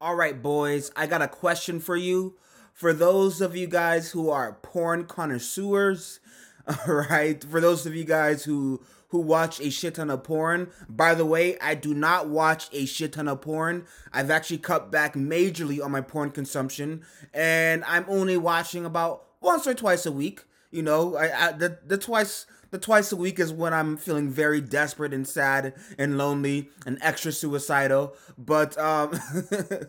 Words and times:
All 0.00 0.14
right, 0.14 0.40
boys, 0.40 0.92
I 0.94 1.08
got 1.08 1.22
a 1.22 1.28
question 1.28 1.80
for 1.80 1.96
you. 1.96 2.36
For 2.72 2.92
those 2.92 3.40
of 3.40 3.56
you 3.56 3.66
guys 3.66 4.12
who 4.12 4.30
are 4.30 4.52
porn 4.62 5.06
connoisseurs, 5.06 6.20
all 6.68 6.94
right, 7.10 7.42
for 7.42 7.60
those 7.60 7.84
of 7.84 7.96
you 7.96 8.04
guys 8.04 8.44
who 8.44 8.80
who 9.08 9.18
watch 9.18 9.58
a 9.58 9.70
shit 9.70 9.96
ton 9.96 10.10
of 10.10 10.22
porn. 10.22 10.70
By 10.88 11.14
the 11.14 11.24
way, 11.26 11.58
I 11.60 11.74
do 11.74 11.94
not 11.94 12.28
watch 12.28 12.68
a 12.72 12.86
shit 12.86 13.14
ton 13.14 13.26
of 13.26 13.40
porn. 13.40 13.86
I've 14.12 14.30
actually 14.30 14.58
cut 14.58 14.92
back 14.92 15.14
majorly 15.14 15.82
on 15.82 15.90
my 15.90 16.02
porn 16.02 16.30
consumption, 16.30 17.02
and 17.34 17.82
I'm 17.84 18.04
only 18.06 18.36
watching 18.36 18.84
about 18.84 19.24
once 19.40 19.66
or 19.66 19.74
twice 19.74 20.06
a 20.06 20.12
week. 20.12 20.44
You 20.70 20.82
know, 20.82 21.16
I, 21.16 21.48
I 21.48 21.52
the, 21.52 21.78
the 21.84 21.98
twice 21.98 22.46
the 22.70 22.78
twice 22.78 23.12
a 23.12 23.16
week 23.16 23.38
is 23.38 23.52
when 23.52 23.72
I'm 23.72 23.96
feeling 23.96 24.30
very 24.30 24.60
desperate 24.60 25.14
and 25.14 25.26
sad 25.26 25.74
and 25.98 26.18
lonely 26.18 26.68
and 26.86 26.98
extra 27.00 27.32
suicidal. 27.32 28.14
But 28.36 28.76
um, 28.78 29.18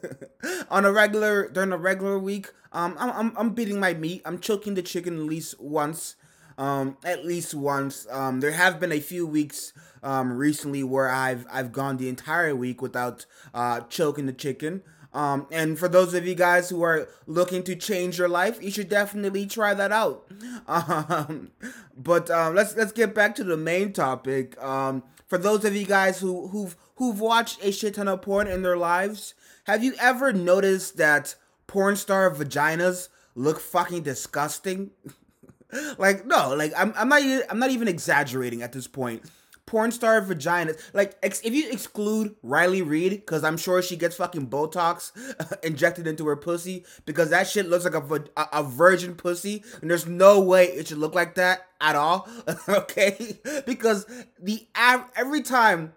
on 0.69 0.85
a 0.85 0.91
regular 0.91 1.49
during 1.49 1.71
a 1.71 1.77
regular 1.77 2.17
week, 2.17 2.51
um, 2.71 2.95
I'm, 2.99 3.11
I'm 3.11 3.37
I'm 3.37 3.49
beating 3.51 3.79
my 3.79 3.93
meat. 3.93 4.21
I'm 4.25 4.39
choking 4.39 4.75
the 4.75 4.81
chicken 4.81 5.17
at 5.17 5.25
least 5.25 5.59
once. 5.59 6.15
Um, 6.57 6.97
at 7.05 7.25
least 7.25 7.53
once. 7.53 8.05
Um, 8.11 8.41
there 8.41 8.51
have 8.51 8.81
been 8.81 8.91
a 8.91 8.99
few 8.99 9.25
weeks 9.25 9.71
um, 10.03 10.33
recently 10.33 10.83
where 10.83 11.09
I've 11.09 11.45
I've 11.51 11.71
gone 11.71 11.97
the 11.97 12.09
entire 12.09 12.55
week 12.55 12.81
without 12.81 13.25
uh, 13.53 13.81
choking 13.81 14.25
the 14.25 14.33
chicken. 14.33 14.81
Um, 15.13 15.47
and 15.51 15.77
for 15.79 15.87
those 15.87 16.13
of 16.13 16.27
you 16.27 16.35
guys 16.35 16.69
who 16.69 16.83
are 16.83 17.09
looking 17.25 17.63
to 17.63 17.75
change 17.75 18.19
your 18.19 18.29
life, 18.29 18.61
you 18.61 18.69
should 18.69 18.89
definitely 18.89 19.45
try 19.47 19.73
that 19.73 19.91
out. 19.91 20.25
Um, 20.67 21.51
but 21.97 22.29
um, 22.29 22.53
let's 22.53 22.75
let's 22.75 22.91
get 22.91 23.15
back 23.15 23.33
to 23.35 23.43
the 23.43 23.57
main 23.57 23.91
topic. 23.91 24.61
Um, 24.61 25.03
for 25.25 25.39
those 25.39 25.65
of 25.65 25.75
you 25.75 25.85
guys 25.85 26.19
who 26.19 26.47
who've 26.49 26.75
who've 26.95 27.19
watched 27.19 27.63
a 27.63 27.71
shit 27.71 27.95
ton 27.95 28.07
of 28.07 28.21
porn 28.21 28.47
in 28.47 28.61
their 28.61 28.77
lives, 28.77 29.33
have 29.63 29.83
you 29.83 29.95
ever 29.99 30.31
noticed 30.31 30.97
that 30.97 31.35
porn 31.65 31.95
star 31.95 32.29
vaginas 32.29 33.09
look 33.33 33.59
fucking 33.59 34.03
disgusting? 34.03 34.91
like 35.97 36.25
no, 36.25 36.53
like 36.55 36.71
I'm 36.77 36.93
I'm 36.95 37.09
not 37.09 37.21
I'm 37.49 37.59
not 37.59 37.71
even 37.71 37.87
exaggerating 37.87 38.61
at 38.61 38.73
this 38.73 38.87
point 38.87 39.23
porn 39.69 39.91
star 39.91 40.19
vaginas. 40.21 40.81
Like, 40.93 41.15
ex- 41.21 41.41
if 41.43 41.53
you 41.53 41.69
exclude 41.69 42.35
Riley 42.41 42.81
Reid, 42.81 43.11
because 43.11 43.43
I'm 43.43 43.55
sure 43.55 43.83
she 43.83 43.95
gets 43.95 44.15
fucking 44.15 44.47
Botox 44.47 45.11
injected 45.63 46.07
into 46.07 46.25
her 46.25 46.35
pussy, 46.35 46.85
because 47.05 47.29
that 47.29 47.47
shit 47.47 47.69
looks 47.69 47.85
like 47.85 47.93
a, 47.93 48.23
a, 48.35 48.47
a 48.53 48.63
virgin 48.63 49.13
pussy, 49.13 49.63
and 49.81 49.89
there's 49.89 50.07
no 50.07 50.39
way 50.39 50.65
it 50.65 50.87
should 50.87 50.97
look 50.97 51.13
like 51.13 51.35
that 51.35 51.67
at 51.79 51.95
all. 51.95 52.27
okay, 52.67 53.39
because 53.65 54.05
the 54.41 54.67
av- 54.75 55.09
every 55.15 55.41
time. 55.41 55.93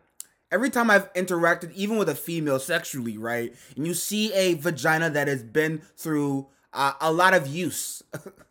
Every 0.50 0.68
time 0.68 0.90
I've 0.90 1.10
interacted, 1.14 1.72
even 1.72 1.96
with 1.96 2.10
a 2.10 2.14
female 2.14 2.58
sexually, 2.58 3.16
right, 3.16 3.54
and 3.74 3.86
you 3.86 3.94
see 3.94 4.30
a 4.34 4.52
vagina 4.52 5.08
that 5.08 5.26
has 5.26 5.42
been 5.42 5.80
through 5.96 6.46
uh, 6.72 6.92
a 7.00 7.12
lot 7.12 7.34
of 7.34 7.46
use, 7.46 8.02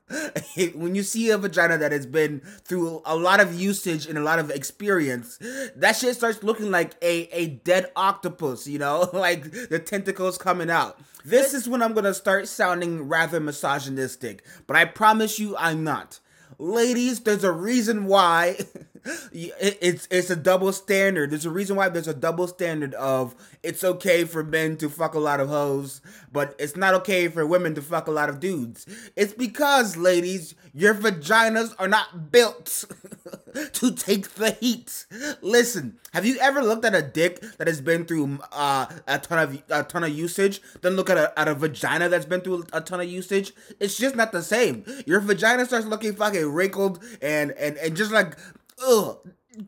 when 0.75 0.95
you 0.95 1.03
see 1.03 1.29
a 1.29 1.37
vagina 1.37 1.77
that 1.77 1.91
has 1.91 2.05
been 2.05 2.41
through 2.63 3.01
a 3.05 3.15
lot 3.15 3.39
of 3.39 3.59
usage 3.59 4.05
and 4.05 4.17
a 4.17 4.21
lot 4.21 4.39
of 4.39 4.49
experience, 4.51 5.39
that 5.75 5.95
shit 5.95 6.15
starts 6.15 6.43
looking 6.43 6.71
like 6.71 6.93
a, 7.01 7.27
a 7.31 7.47
dead 7.47 7.91
octopus, 7.95 8.67
you 8.67 8.79
know, 8.79 9.09
like 9.13 9.69
the 9.69 9.79
tentacles 9.79 10.37
coming 10.37 10.69
out. 10.69 10.99
This 11.23 11.53
is 11.53 11.69
when 11.69 11.81
I'm 11.81 11.93
gonna 11.93 12.13
start 12.13 12.47
sounding 12.47 13.07
rather 13.07 13.39
misogynistic, 13.39 14.43
but 14.67 14.75
I 14.75 14.85
promise 14.85 15.39
you 15.39 15.55
I'm 15.57 15.83
not. 15.83 16.19
Ladies, 16.57 17.21
there's 17.21 17.43
a 17.43 17.51
reason 17.51 18.05
why 18.05 18.57
it's 19.33 20.07
it's 20.11 20.29
a 20.29 20.35
double 20.35 20.71
standard. 20.71 21.31
There's 21.31 21.45
a 21.45 21.49
reason 21.49 21.75
why 21.75 21.89
there's 21.89 22.07
a 22.07 22.13
double 22.13 22.47
standard 22.47 22.93
of 22.95 23.35
it's 23.63 23.83
okay 23.83 24.23
for 24.25 24.43
men 24.43 24.77
to 24.77 24.89
fuck 24.89 25.13
a 25.13 25.19
lot 25.19 25.39
of 25.39 25.49
hoes, 25.49 26.01
but 26.31 26.55
it's 26.59 26.75
not 26.75 26.93
okay 26.95 27.27
for 27.27 27.45
women 27.45 27.75
to 27.75 27.81
fuck 27.81 28.07
a 28.07 28.11
lot 28.11 28.29
of 28.29 28.39
dudes. 28.39 28.85
It's 29.15 29.33
because, 29.33 29.97
ladies, 29.97 30.55
your 30.73 30.93
vaginas 30.93 31.73
are 31.79 31.87
not 31.87 32.31
built 32.31 32.85
to 33.73 33.91
take 33.91 34.35
the 34.35 34.51
heat. 34.51 35.05
Listen, 35.41 35.97
have 36.13 36.25
you 36.25 36.37
ever 36.39 36.61
looked 36.61 36.85
at 36.85 36.95
a 36.95 37.01
dick 37.01 37.41
that 37.57 37.67
has 37.67 37.81
been 37.81 38.05
through 38.05 38.39
uh, 38.51 38.85
a 39.07 39.19
ton 39.19 39.39
of 39.39 39.63
a 39.69 39.83
ton 39.83 40.03
of 40.03 40.09
usage? 40.09 40.61
Then 40.81 40.93
look 40.93 41.09
at 41.09 41.17
a 41.17 41.37
at 41.39 41.47
a 41.47 41.55
vagina 41.55 42.09
that's 42.09 42.25
been 42.25 42.41
through 42.41 42.65
a 42.73 42.81
ton 42.81 42.99
of 42.99 43.09
usage. 43.09 43.53
It's 43.79 43.97
just 43.97 44.15
not 44.15 44.31
the 44.31 44.43
same. 44.43 44.83
Your 45.05 45.19
vagina 45.19 45.65
starts 45.65 45.85
looking 45.85 46.13
fucking 46.13 46.51
wrinkled 46.51 47.03
and 47.21 47.51
and 47.51 47.77
and 47.77 47.95
just 47.95 48.11
like 48.11 48.37
ugh, 48.85 49.17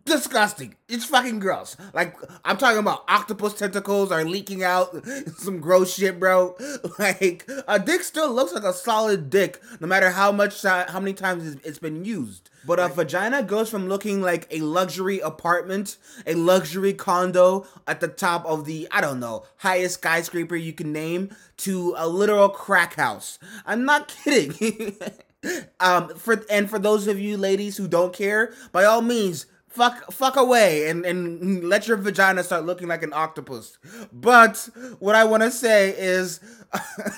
disgusting. 0.06 0.76
It's 0.88 1.06
fucking 1.06 1.40
gross. 1.40 1.76
Like 1.94 2.16
I'm 2.46 2.58
talking 2.58 2.80
about 2.80 3.04
octopus 3.08 3.54
tentacles 3.54 4.12
are 4.12 4.24
leaking 4.24 4.64
out, 4.64 4.96
some 5.38 5.60
gross 5.60 5.94
shit, 5.96 6.20
bro. 6.20 6.56
Like 7.00 7.50
a 7.68 7.80
dick 7.80 8.04
still 8.04 8.32
looks 8.32 8.54
like 8.54 8.64
a 8.64 8.74
solid 8.74 9.30
dick, 9.30 9.62
no 9.80 9.88
matter 9.88 10.12
how 10.12 10.32
much 10.32 10.62
how 10.62 11.00
many 11.00 11.14
times 11.14 11.58
it's 11.64 11.80
been 11.80 12.06
used. 12.06 12.50
But 12.66 12.80
a 12.80 12.88
vagina 12.88 13.44
goes 13.44 13.70
from 13.70 13.90
looking 13.90 14.22
like 14.22 14.48
a 14.52 14.60
luxury 14.60 15.20
apartment, 15.20 15.98
a 16.26 16.36
luxury 16.36 16.94
condo 16.94 17.66
at 17.88 18.00
the 18.00 18.08
top 18.08 18.46
of 18.46 18.66
the 18.66 18.88
I 18.92 19.02
don't 19.02 19.20
know 19.20 19.46
highest 19.58 19.96
skyscraper 19.96 20.56
you 20.56 20.74
can 20.74 20.94
name, 20.94 21.36
to 21.58 21.94
a 21.98 22.08
literal 22.08 22.50
crack 22.50 22.94
house. 22.96 23.40
I'm 23.66 23.86
not 23.86 24.14
kidding. 24.24 24.96
um, 25.80 26.10
for 26.16 26.44
and 26.50 26.70
for 26.70 26.80
those 26.80 27.08
of 27.08 27.20
you 27.20 27.38
ladies 27.38 27.78
who 27.78 27.88
don't 27.88 28.14
care, 28.14 28.54
by 28.72 28.86
all 28.86 29.02
means, 29.02 29.46
fuck 29.74 30.12
fuck 30.12 30.36
away 30.36 30.88
and 30.88 31.04
and 31.04 31.64
let 31.64 31.88
your 31.88 31.98
vagina 31.98 32.44
start 32.44 32.64
looking 32.66 32.88
like 32.88 33.02
an 33.04 33.12
octopus. 33.14 33.78
But 34.12 34.70
what 35.00 35.16
I 35.16 35.24
want 35.24 35.42
to 35.44 35.52
say 35.52 35.96
is 35.98 36.40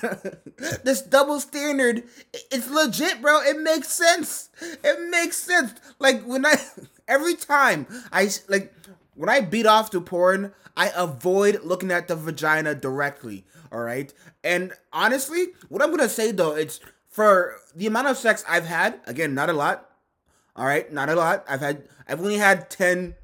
this 0.82 1.02
double 1.02 1.38
standard 1.40 2.04
it's 2.50 2.70
legit, 2.70 3.20
bro. 3.20 3.40
It 3.42 3.60
makes 3.60 3.88
sense. 3.92 4.48
It 4.60 5.10
makes 5.10 5.36
sense. 5.36 5.74
Like 5.98 6.24
when 6.24 6.46
I 6.46 6.54
every 7.08 7.34
time 7.34 7.86
I 8.10 8.30
like 8.48 8.72
when 9.14 9.28
I 9.28 9.40
beat 9.40 9.66
off 9.66 9.90
to 9.90 10.00
porn, 10.00 10.52
I 10.76 10.90
avoid 10.94 11.62
looking 11.62 11.90
at 11.90 12.08
the 12.08 12.16
vagina 12.16 12.74
directly, 12.74 13.44
all 13.70 13.80
right? 13.80 14.12
And 14.44 14.72
honestly, 14.92 15.48
what 15.68 15.82
I'm 15.82 15.96
to 15.96 16.08
say 16.08 16.32
though, 16.32 16.54
it's 16.54 16.80
for 17.16 17.56
the 17.74 17.86
amount 17.86 18.08
of 18.08 18.18
sex 18.18 18.44
I've 18.46 18.66
had, 18.66 19.00
again, 19.06 19.34
not 19.34 19.48
a 19.48 19.54
lot. 19.54 19.88
All 20.54 20.66
right, 20.66 20.92
not 20.92 21.08
a 21.08 21.14
lot. 21.14 21.46
I've 21.48 21.60
had 21.60 21.88
I've 22.06 22.20
only 22.20 22.36
had 22.36 22.68
10 22.68 23.14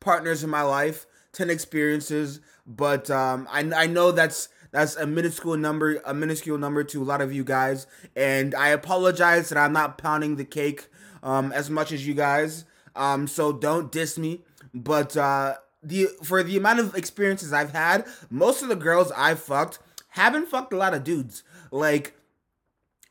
partners 0.00 0.44
in 0.44 0.50
my 0.50 0.60
life, 0.60 1.06
10 1.32 1.48
experiences, 1.48 2.40
but 2.66 3.10
um 3.10 3.48
I 3.50 3.60
I 3.74 3.86
know 3.86 4.12
that's 4.12 4.50
that's 4.70 4.96
a 4.96 5.06
minuscule 5.06 5.56
number, 5.56 5.98
a 6.04 6.12
minuscule 6.12 6.58
number 6.58 6.84
to 6.84 7.02
a 7.02 7.06
lot 7.06 7.22
of 7.22 7.32
you 7.32 7.42
guys, 7.42 7.86
and 8.14 8.54
I 8.54 8.68
apologize 8.68 9.48
that 9.48 9.56
I'm 9.56 9.72
not 9.72 9.96
pounding 9.96 10.36
the 10.36 10.44
cake 10.44 10.88
um 11.22 11.52
as 11.52 11.70
much 11.70 11.90
as 11.90 12.06
you 12.06 12.12
guys. 12.12 12.66
Um 12.94 13.26
so 13.26 13.50
don't 13.50 13.90
diss 13.90 14.18
me, 14.18 14.42
but 14.74 15.16
uh 15.16 15.54
the 15.82 16.08
for 16.22 16.42
the 16.42 16.58
amount 16.58 16.80
of 16.80 16.94
experiences 16.94 17.50
I've 17.50 17.72
had, 17.72 18.04
most 18.28 18.62
of 18.62 18.68
the 18.68 18.76
girls 18.76 19.10
I've 19.16 19.40
fucked 19.40 19.78
haven't 20.08 20.50
fucked 20.50 20.74
a 20.74 20.76
lot 20.76 20.92
of 20.92 21.02
dudes. 21.02 21.44
Like 21.70 22.14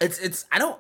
it's 0.01 0.19
it's 0.19 0.45
I 0.51 0.59
don't 0.59 0.79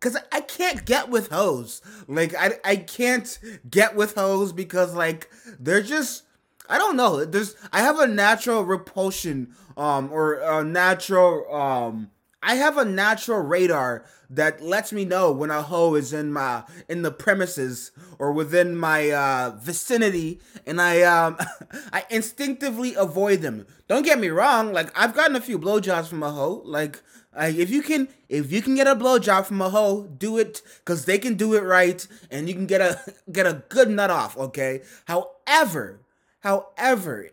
Cause 0.00 0.16
I 0.32 0.40
can't 0.40 0.86
get 0.86 1.10
with 1.10 1.28
hoes. 1.28 1.82
Like 2.08 2.34
I 2.34 2.52
I 2.64 2.76
can't 2.76 3.38
get 3.68 3.94
with 3.94 4.14
hoes 4.14 4.50
because 4.50 4.94
like 4.94 5.30
they're 5.58 5.82
just 5.82 6.22
I 6.70 6.78
don't 6.78 6.96
know. 6.96 7.22
There's 7.26 7.54
I 7.70 7.80
have 7.80 7.98
a 7.98 8.06
natural 8.06 8.64
repulsion 8.64 9.54
um 9.76 10.10
or 10.10 10.36
a 10.36 10.64
natural 10.64 11.54
um 11.54 12.10
I 12.42 12.54
have 12.54 12.78
a 12.78 12.84
natural 12.84 13.40
radar 13.40 14.06
that 14.30 14.62
lets 14.62 14.92
me 14.92 15.04
know 15.04 15.30
when 15.32 15.50
a 15.50 15.60
hoe 15.60 15.94
is 15.94 16.12
in 16.12 16.32
my 16.32 16.62
in 16.88 17.02
the 17.02 17.10
premises 17.10 17.90
or 18.18 18.32
within 18.32 18.76
my 18.76 19.10
uh, 19.10 19.50
vicinity, 19.60 20.40
and 20.64 20.80
I 20.80 21.02
um 21.02 21.36
I 21.92 22.06
instinctively 22.08 22.94
avoid 22.94 23.42
them. 23.42 23.66
Don't 23.88 24.04
get 24.04 24.18
me 24.18 24.28
wrong, 24.28 24.72
like 24.72 24.90
I've 24.98 25.14
gotten 25.14 25.36
a 25.36 25.40
few 25.40 25.58
blowjobs 25.58 26.06
from 26.06 26.22
a 26.22 26.30
hoe. 26.30 26.62
Like 26.64 27.02
like 27.34 27.56
if 27.56 27.70
you 27.70 27.82
can 27.82 28.08
if 28.28 28.50
you 28.50 28.60
can 28.60 28.74
get 28.74 28.86
a 28.86 28.96
blowjob 28.96 29.46
from 29.46 29.60
a 29.60 29.70
hoe, 29.70 30.06
do 30.06 30.38
it 30.38 30.62
because 30.78 31.04
they 31.04 31.18
can 31.18 31.34
do 31.34 31.54
it 31.54 31.62
right, 31.62 32.06
and 32.30 32.48
you 32.48 32.54
can 32.54 32.66
get 32.66 32.80
a 32.80 33.00
get 33.32 33.46
a 33.46 33.62
good 33.68 33.90
nut 33.90 34.10
off. 34.10 34.36
Okay. 34.36 34.82
However, 35.06 36.00
however, 36.40 37.28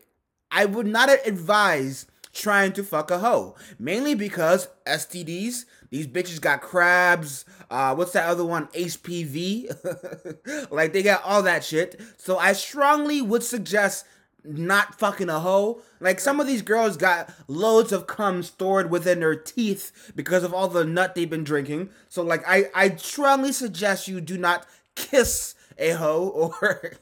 I 0.51 0.65
would 0.65 0.87
not 0.87 1.09
advise 1.25 2.05
trying 2.33 2.73
to 2.73 2.83
fuck 2.83 3.09
a 3.09 3.19
hoe. 3.19 3.55
Mainly 3.79 4.13
because 4.13 4.67
STDs, 4.85 5.65
these 5.89 6.07
bitches 6.07 6.39
got 6.39 6.61
crabs. 6.61 7.45
Uh, 7.69 7.95
what's 7.95 8.11
that 8.11 8.27
other 8.27 8.45
one? 8.45 8.67
HPV. 8.67 10.67
like 10.71 10.93
they 10.93 11.01
got 11.01 11.23
all 11.23 11.41
that 11.43 11.63
shit. 11.63 11.99
So 12.17 12.37
I 12.37 12.53
strongly 12.53 13.21
would 13.21 13.43
suggest 13.43 14.05
not 14.47 14.97
fucking 14.97 15.29
a 15.29 15.39
hoe. 15.39 15.81
Like 15.99 16.19
some 16.19 16.39
of 16.39 16.47
these 16.47 16.61
girls 16.61 16.97
got 16.97 17.33
loads 17.47 17.91
of 17.91 18.07
cum 18.07 18.43
stored 18.43 18.89
within 18.89 19.19
their 19.19 19.35
teeth 19.35 20.11
because 20.15 20.43
of 20.43 20.53
all 20.53 20.67
the 20.67 20.85
nut 20.85 21.15
they've 21.15 21.29
been 21.29 21.43
drinking. 21.43 21.89
So 22.09 22.23
like 22.23 22.43
I 22.47 22.69
I 22.73 22.95
strongly 22.95 23.51
suggest 23.51 24.07
you 24.07 24.21
do 24.21 24.37
not 24.37 24.65
kiss 24.95 25.55
a 25.77 25.91
hoe 25.91 26.29
or 26.61 26.93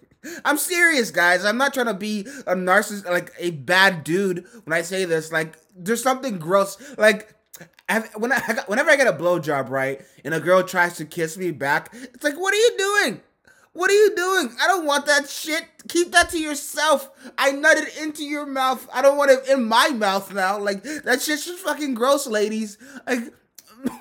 I'm 0.44 0.58
serious, 0.58 1.12
guys. 1.12 1.46
I'm 1.46 1.58
not 1.58 1.74
trying 1.74 1.86
to 1.88 1.94
be 1.94 2.22
a 2.48 2.56
narcissist, 2.56 3.06
like 3.06 3.32
a 3.38 3.52
bad 3.52 4.04
dude 4.04 4.46
when 4.64 4.74
I 4.78 4.82
say 4.82 5.06
this. 5.06 5.32
Like, 5.32 5.56
there's 5.76 6.02
something 6.02 6.40
gross. 6.40 6.78
Like, 6.98 7.34
when 8.18 8.32
I, 8.32 8.40
whenever 8.66 8.90
I 8.90 8.96
get 8.96 9.08
a 9.08 9.14
blowjob, 9.14 9.70
right, 9.70 10.02
and 10.24 10.34
a 10.34 10.40
girl 10.40 10.64
tries 10.64 10.98
to 10.98 11.06
kiss 11.06 11.38
me 11.38 11.52
back, 11.52 11.90
it's 11.94 12.24
like, 12.24 12.36
what 12.36 12.54
are 12.54 12.58
you 12.58 12.76
doing? 12.78 13.22
What 13.76 13.92
are 13.92 13.94
you 13.94 14.16
doing? 14.16 14.56
I 14.62 14.68
don't 14.68 14.86
want 14.86 15.06
that 15.08 15.30
shit. 15.30 15.66
Keep 15.90 16.14
that 16.14 16.30
to 16.30 16.40
yourself. 16.40 17.12
I 17.38 17.52
nutted 17.52 18.02
into 18.02 18.24
your 18.24 18.46
mouth. 18.46 18.88
I 18.94 19.02
don't 19.02 19.18
want 19.18 19.32
it 19.32 19.50
in 19.50 19.66
my 19.66 19.90
mouth 19.90 20.34
now. 20.34 20.58
Like 20.58 20.82
that 20.84 21.22
shit's 21.22 21.46
just 21.46 21.60
fucking 21.60 21.94
gross, 21.94 22.26
ladies. 22.26 22.78
Like 23.06 23.34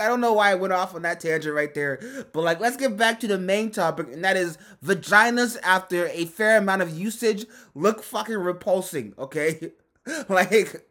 I 0.00 0.08
don't 0.08 0.22
know 0.22 0.32
why 0.32 0.50
I 0.50 0.54
went 0.54 0.72
off 0.72 0.94
on 0.94 1.02
that 1.02 1.20
tangent 1.20 1.54
right 1.54 1.72
there. 1.74 2.00
But 2.32 2.40
like 2.40 2.60
let's 2.60 2.78
get 2.78 2.96
back 2.96 3.20
to 3.20 3.26
the 3.26 3.36
main 3.36 3.70
topic, 3.70 4.06
and 4.10 4.24
that 4.24 4.38
is 4.38 4.56
vaginas 4.82 5.58
after 5.62 6.06
a 6.06 6.24
fair 6.24 6.56
amount 6.56 6.80
of 6.80 6.98
usage 6.98 7.44
look 7.74 8.02
fucking 8.02 8.38
repulsing, 8.38 9.12
okay? 9.18 9.72
like 10.30 10.90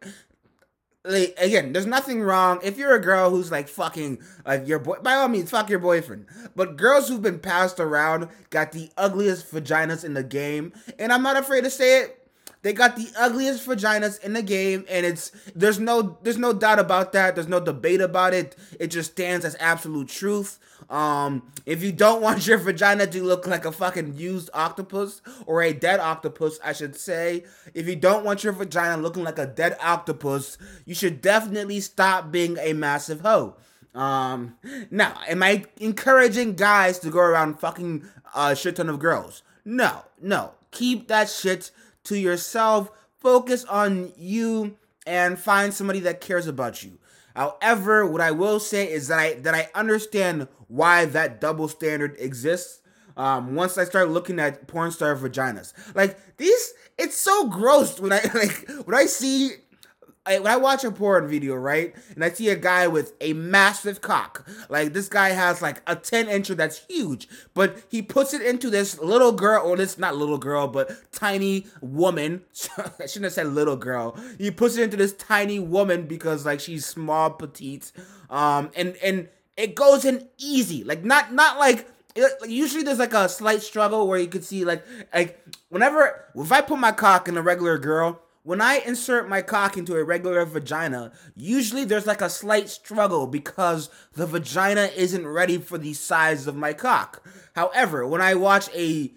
like, 1.04 1.34
again, 1.38 1.72
there's 1.72 1.86
nothing 1.86 2.20
wrong 2.20 2.60
if 2.62 2.76
you're 2.76 2.94
a 2.94 3.00
girl 3.00 3.30
who's 3.30 3.50
like 3.50 3.68
fucking 3.68 4.18
like 4.44 4.68
your 4.68 4.78
boy. 4.78 4.96
By 5.02 5.14
all 5.14 5.28
means, 5.28 5.50
fuck 5.50 5.70
your 5.70 5.78
boyfriend. 5.78 6.26
But 6.54 6.76
girls 6.76 7.08
who've 7.08 7.22
been 7.22 7.38
passed 7.38 7.80
around 7.80 8.28
got 8.50 8.72
the 8.72 8.90
ugliest 8.96 9.50
vaginas 9.50 10.04
in 10.04 10.14
the 10.14 10.22
game, 10.22 10.72
and 10.98 11.12
I'm 11.12 11.22
not 11.22 11.38
afraid 11.38 11.64
to 11.64 11.70
say 11.70 12.02
it. 12.02 12.16
They 12.62 12.74
got 12.74 12.96
the 12.96 13.10
ugliest 13.18 13.66
vaginas 13.66 14.22
in 14.22 14.34
the 14.34 14.42
game, 14.42 14.84
and 14.90 15.06
it's 15.06 15.32
there's 15.54 15.78
no 15.78 16.18
there's 16.22 16.36
no 16.36 16.52
doubt 16.52 16.78
about 16.78 17.12
that. 17.12 17.34
There's 17.34 17.48
no 17.48 17.60
debate 17.60 18.02
about 18.02 18.34
it. 18.34 18.54
It 18.78 18.88
just 18.88 19.12
stands 19.12 19.46
as 19.46 19.56
absolute 19.58 20.08
truth. 20.08 20.58
Um, 20.90 21.50
if 21.64 21.82
you 21.82 21.92
don't 21.92 22.20
want 22.22 22.46
your 22.46 22.58
vagina 22.58 23.06
to 23.06 23.22
look 23.22 23.46
like 23.46 23.64
a 23.64 23.72
fucking 23.72 24.16
used 24.18 24.50
octopus 24.52 25.22
or 25.46 25.62
a 25.62 25.72
dead 25.72 26.00
octopus, 26.00 26.58
I 26.62 26.72
should 26.72 26.96
say, 26.96 27.44
if 27.72 27.86
you 27.86 27.96
don't 27.96 28.24
want 28.24 28.44
your 28.44 28.52
vagina 28.52 29.00
looking 29.00 29.24
like 29.24 29.38
a 29.38 29.46
dead 29.46 29.76
octopus, 29.80 30.58
you 30.84 30.94
should 30.94 31.22
definitely 31.22 31.80
stop 31.80 32.30
being 32.30 32.58
a 32.58 32.72
massive 32.72 33.20
hoe. 33.20 33.56
Um, 33.94 34.56
now, 34.90 35.18
am 35.28 35.42
I 35.42 35.64
encouraging 35.78 36.54
guys 36.54 36.98
to 37.00 37.10
go 37.10 37.20
around 37.20 37.58
fucking 37.58 38.04
a 38.34 38.54
shit 38.54 38.76
ton 38.76 38.88
of 38.88 38.98
girls? 38.98 39.42
No, 39.64 40.04
no. 40.20 40.52
Keep 40.70 41.08
that 41.08 41.28
shit 41.28 41.70
to 42.04 42.16
yourself. 42.16 42.90
Focus 43.18 43.64
on 43.64 44.12
you 44.16 44.76
and 45.06 45.38
find 45.38 45.74
somebody 45.74 46.00
that 46.00 46.20
cares 46.20 46.46
about 46.46 46.82
you. 46.82 46.98
However, 47.34 48.06
what 48.06 48.20
I 48.20 48.30
will 48.30 48.60
say 48.60 48.90
is 48.90 49.08
that 49.08 49.18
I 49.18 49.34
that 49.34 49.54
I 49.54 49.68
understand 49.74 50.48
why 50.68 51.04
that 51.06 51.40
double 51.40 51.68
standard 51.68 52.16
exists. 52.18 52.80
Um, 53.16 53.54
once 53.54 53.76
I 53.76 53.84
start 53.84 54.08
looking 54.08 54.38
at 54.38 54.66
porn 54.66 54.90
star 54.92 55.14
vaginas, 55.16 55.72
like 55.94 56.18
these, 56.36 56.72
it's 56.98 57.16
so 57.16 57.48
gross 57.48 58.00
when 58.00 58.12
I 58.12 58.20
like 58.34 58.68
when 58.84 58.96
I 58.96 59.06
see 59.06 59.52
I, 60.30 60.38
when 60.38 60.52
I 60.52 60.56
watch 60.56 60.84
a 60.84 60.92
porn 60.92 61.26
video, 61.28 61.56
right, 61.56 61.92
and 62.14 62.24
I 62.24 62.30
see 62.30 62.48
a 62.50 62.56
guy 62.56 62.86
with 62.86 63.14
a 63.20 63.32
massive 63.32 64.00
cock, 64.00 64.48
like 64.68 64.92
this 64.92 65.08
guy 65.08 65.30
has 65.30 65.60
like 65.60 65.82
a 65.88 65.96
10 65.96 66.26
incher 66.26 66.56
that's 66.56 66.84
huge, 66.86 67.28
but 67.52 67.82
he 67.88 68.00
puts 68.00 68.32
it 68.32 68.40
into 68.40 68.70
this 68.70 69.00
little 69.00 69.32
girl, 69.32 69.66
or 69.66 69.76
this 69.76 69.98
not 69.98 70.16
little 70.16 70.38
girl, 70.38 70.68
but 70.68 70.92
tiny 71.10 71.66
woman. 71.80 72.42
I 72.78 73.06
shouldn't 73.06 73.24
have 73.24 73.32
said 73.32 73.48
little 73.48 73.76
girl. 73.76 74.16
He 74.38 74.52
puts 74.52 74.76
it 74.76 74.84
into 74.84 74.96
this 74.96 75.14
tiny 75.14 75.58
woman 75.58 76.06
because 76.06 76.46
like 76.46 76.60
she's 76.60 76.86
small, 76.86 77.30
petite, 77.30 77.90
um, 78.30 78.70
and 78.76 78.96
and 79.02 79.28
it 79.56 79.74
goes 79.74 80.04
in 80.04 80.28
easy, 80.38 80.84
like 80.84 81.04
not 81.04 81.32
not 81.32 81.58
like 81.58 81.88
usually 82.46 82.84
there's 82.84 82.98
like 82.98 83.14
a 83.14 83.28
slight 83.28 83.62
struggle 83.62 84.06
where 84.06 84.18
you 84.18 84.28
could 84.28 84.44
see 84.44 84.64
like 84.64 84.84
like 85.12 85.44
whenever 85.70 86.24
if 86.36 86.52
I 86.52 86.60
put 86.60 86.78
my 86.78 86.92
cock 86.92 87.28
in 87.28 87.36
a 87.36 87.42
regular 87.42 87.78
girl 87.78 88.20
when 88.50 88.60
I 88.60 88.78
insert 88.78 89.28
my 89.28 89.42
cock 89.42 89.76
into 89.76 89.94
a 89.94 90.02
regular 90.02 90.44
vagina, 90.44 91.12
usually 91.36 91.84
there's 91.84 92.08
like 92.08 92.20
a 92.20 92.28
slight 92.28 92.68
struggle 92.68 93.28
because 93.28 93.90
the 94.14 94.26
vagina 94.26 94.90
isn't 94.96 95.24
ready 95.24 95.58
for 95.58 95.78
the 95.78 95.94
size 95.94 96.48
of 96.48 96.56
my 96.56 96.72
cock. 96.72 97.24
However, 97.54 98.04
when 98.04 98.20
I 98.20 98.34
watch 98.34 98.68
a 98.74 99.12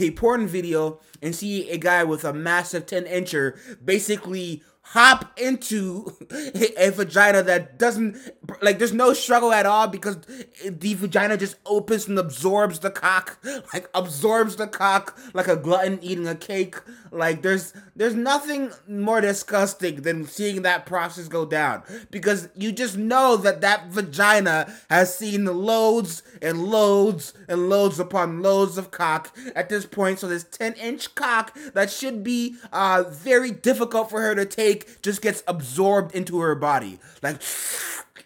a 0.00 0.12
porn 0.12 0.46
video 0.46 1.00
and 1.20 1.36
see 1.36 1.68
a 1.68 1.76
guy 1.76 2.02
with 2.02 2.24
a 2.24 2.32
massive 2.32 2.86
10 2.86 3.04
incher 3.04 3.58
basically 3.84 4.62
hop 4.92 5.38
into 5.38 6.16
a 6.78 6.90
vagina 6.90 7.42
that 7.42 7.78
doesn't 7.78 8.16
like 8.62 8.78
there's 8.78 8.94
no 8.94 9.12
struggle 9.12 9.52
at 9.52 9.66
all 9.66 9.86
because 9.86 10.16
the 10.64 10.94
vagina 10.94 11.36
just 11.36 11.56
opens 11.66 12.08
and 12.08 12.18
absorbs 12.18 12.78
the 12.78 12.90
cock 12.90 13.38
like 13.74 13.88
absorbs 13.94 14.56
the 14.56 14.66
cock 14.66 15.18
like 15.34 15.46
a 15.46 15.56
glutton 15.56 15.98
eating 16.00 16.26
a 16.26 16.34
cake 16.34 16.76
like 17.10 17.42
there's 17.42 17.72
there's 17.96 18.14
nothing 18.14 18.70
more 18.88 19.20
disgusting 19.20 20.02
than 20.02 20.26
seeing 20.26 20.62
that 20.62 20.86
process 20.86 21.28
go 21.28 21.44
down 21.44 21.82
because 22.10 22.48
you 22.54 22.72
just 22.72 22.96
know 22.96 23.36
that 23.36 23.60
that 23.60 23.88
vagina 23.88 24.72
has 24.90 25.16
seen 25.16 25.44
loads 25.44 26.22
and 26.42 26.64
loads 26.64 27.34
and 27.48 27.68
loads 27.68 27.98
upon 27.98 28.42
loads 28.42 28.78
of 28.78 28.90
cock 28.90 29.36
at 29.54 29.68
this 29.68 29.86
point 29.86 30.18
so 30.18 30.28
this 30.28 30.44
10 30.44 30.74
inch 30.74 31.14
cock 31.14 31.56
that 31.74 31.90
should 31.90 32.22
be 32.22 32.56
uh 32.72 33.04
very 33.08 33.50
difficult 33.50 34.10
for 34.10 34.20
her 34.20 34.34
to 34.34 34.44
take 34.44 35.02
just 35.02 35.22
gets 35.22 35.42
absorbed 35.46 36.14
into 36.14 36.40
her 36.40 36.54
body. 36.54 36.98
Like 37.22 37.40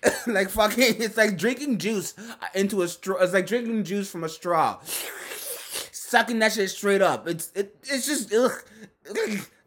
like 0.27 0.51
fucking 0.51 1.01
it's 1.01 1.17
like 1.17 1.39
drinking 1.39 1.79
juice 1.79 2.15
into 2.55 2.83
a 2.83 2.89
straw. 2.89 3.17
It's 3.19 3.33
like 3.33 3.47
drinking 3.47 3.85
juice 3.85 4.11
from 4.11 4.25
a 4.25 4.29
straw. 4.29 4.79
Sucking 6.13 6.41
that 6.41 6.53
shit 6.53 6.69
straight 6.69 7.01
up. 7.01 7.27
It's 7.27 7.51
it, 7.55 7.75
it's 7.85 8.07
just 8.07 8.35
ugh. 8.35 8.53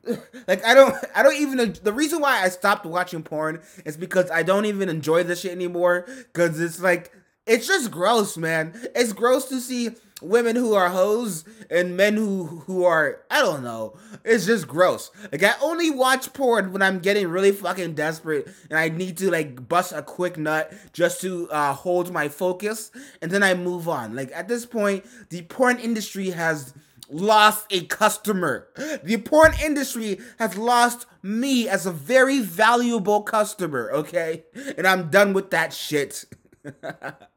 like 0.47 0.63
I 0.63 0.75
don't 0.75 0.95
I 1.15 1.23
don't 1.23 1.37
even 1.37 1.75
the 1.81 1.91
reason 1.91 2.21
why 2.21 2.43
I 2.43 2.49
stopped 2.49 2.85
watching 2.85 3.23
porn 3.23 3.63
is 3.83 3.97
because 3.97 4.29
I 4.29 4.43
don't 4.43 4.65
even 4.65 4.87
enjoy 4.87 5.23
this 5.23 5.39
shit 5.39 5.53
anymore 5.53 6.05
cuz 6.33 6.59
it's 6.59 6.79
like 6.79 7.11
it's 7.47 7.65
just 7.65 7.89
gross, 7.89 8.37
man. 8.37 8.79
It's 8.93 9.11
gross 9.11 9.45
to 9.45 9.59
see 9.59 9.95
women 10.21 10.55
who 10.55 10.73
are 10.73 10.89
hoes 10.89 11.43
and 11.69 11.97
men 11.97 12.15
who 12.15 12.45
who 12.45 12.83
are 12.83 13.21
I 13.29 13.41
don't 13.41 13.63
know. 13.63 13.97
It's 14.23 14.45
just 14.45 14.67
gross. 14.67 15.11
Like 15.31 15.43
I 15.43 15.53
only 15.61 15.91
watch 15.91 16.31
porn 16.33 16.71
when 16.71 16.81
I'm 16.81 16.99
getting 16.99 17.27
really 17.27 17.51
fucking 17.51 17.95
desperate 17.95 18.47
and 18.69 18.79
I 18.79 18.89
need 18.89 19.17
to 19.17 19.29
like 19.29 19.67
bust 19.67 19.91
a 19.93 20.01
quick 20.01 20.37
nut 20.37 20.73
just 20.93 21.21
to 21.21 21.49
uh, 21.49 21.73
hold 21.73 22.11
my 22.11 22.29
focus 22.29 22.91
and 23.21 23.31
then 23.31 23.43
I 23.43 23.53
move 23.53 23.89
on. 23.89 24.15
Like 24.15 24.31
at 24.33 24.47
this 24.47 24.65
point, 24.65 25.05
the 25.29 25.41
porn 25.43 25.79
industry 25.79 26.29
has 26.29 26.73
lost 27.09 27.67
a 27.69 27.85
customer. 27.85 28.67
The 29.03 29.17
porn 29.17 29.53
industry 29.63 30.19
has 30.39 30.57
lost 30.57 31.05
me 31.21 31.67
as 31.67 31.85
a 31.85 31.91
very 31.91 32.39
valuable 32.39 33.21
customer, 33.21 33.91
okay? 33.91 34.45
And 34.77 34.87
I'm 34.87 35.09
done 35.09 35.33
with 35.33 35.51
that 35.51 35.73
shit. 35.73 36.25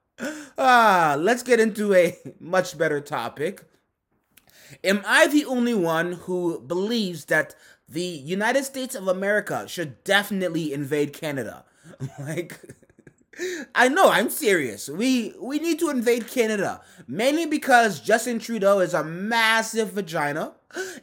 ah, 0.59 1.17
let's 1.19 1.43
get 1.43 1.61
into 1.61 1.95
a 1.95 2.17
much 2.41 2.77
better 2.77 3.01
topic. 3.01 3.65
Am 4.85 5.03
I 5.07 5.27
the 5.27 5.45
only 5.45 5.75
one 5.75 6.13
who 6.13 6.61
believes 6.61 7.27
that 7.27 7.55
the 7.89 8.03
United 8.03 8.65
States 8.65 8.95
of 8.95 9.09
America 9.09 9.67
should 9.67 10.05
definitely 10.05 10.73
invade 10.73 11.13
Canada? 11.13 11.65
like 12.19 12.59
I 13.75 13.89
know, 13.89 14.11
I'm 14.11 14.31
serious. 14.31 14.89
We 14.89 15.35
we 15.41 15.59
need 15.59 15.79
to 15.81 15.91
invade 15.91 16.27
Canada 16.29 16.81
mainly 17.07 17.47
because 17.47 18.01
Justin 18.01 18.39
Trudeau 18.39 18.81
is 18.81 18.95
a 18.95 19.05
massive 19.05 19.93
vagina, 19.93 20.55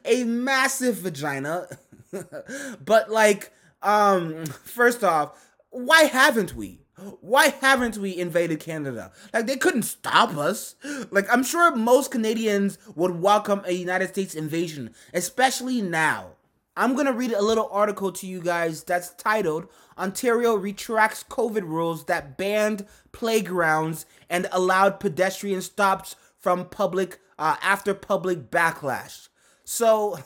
a 0.04 0.24
massive 0.26 0.96
vagina. 0.98 1.68
but 2.86 3.10
like 3.10 3.52
um 3.82 4.46
first 4.46 5.04
off, 5.04 5.48
why 5.70 6.04
haven't 6.04 6.56
we? 6.56 6.85
Why 7.20 7.48
haven't 7.48 7.98
we 7.98 8.18
invaded 8.18 8.60
Canada? 8.60 9.12
Like 9.34 9.48
they 9.48 9.58
couldn't 9.58 9.84
stop 9.84 10.36
us. 10.38 10.75
Like 11.12 11.28
I'm 11.32 11.44
sure 11.44 11.75
most 11.75 12.12
Canadians 12.12 12.78
would 12.96 13.20
welcome 13.22 13.62
a 13.66 13.74
United 13.74 14.10
States 14.10 14.34
invasion, 14.36 14.94
especially 15.14 15.82
now. 15.82 16.32
I'm 16.78 16.96
to 17.06 17.14
read 17.14 17.32
a 17.32 17.42
little 17.42 17.70
article 17.72 18.12
to 18.12 18.28
you 18.28 18.42
guys 18.42 18.84
that's 18.84 19.14
titled 19.14 19.68
Ontario 19.98 20.56
retracts 20.56 21.24
COVID 21.24 21.64
rules 21.64 22.06
that 22.06 22.38
banned 22.38 22.86
playgrounds 23.12 24.06
and 24.30 24.48
allowed 24.52 25.00
pedestrian 25.00 25.62
stops 25.62 26.16
from 26.38 26.66
public 26.66 27.20
uh, 27.40 27.56
after 27.62 27.94
public 27.94 28.52
backlash. 28.52 29.30
So 29.64 30.20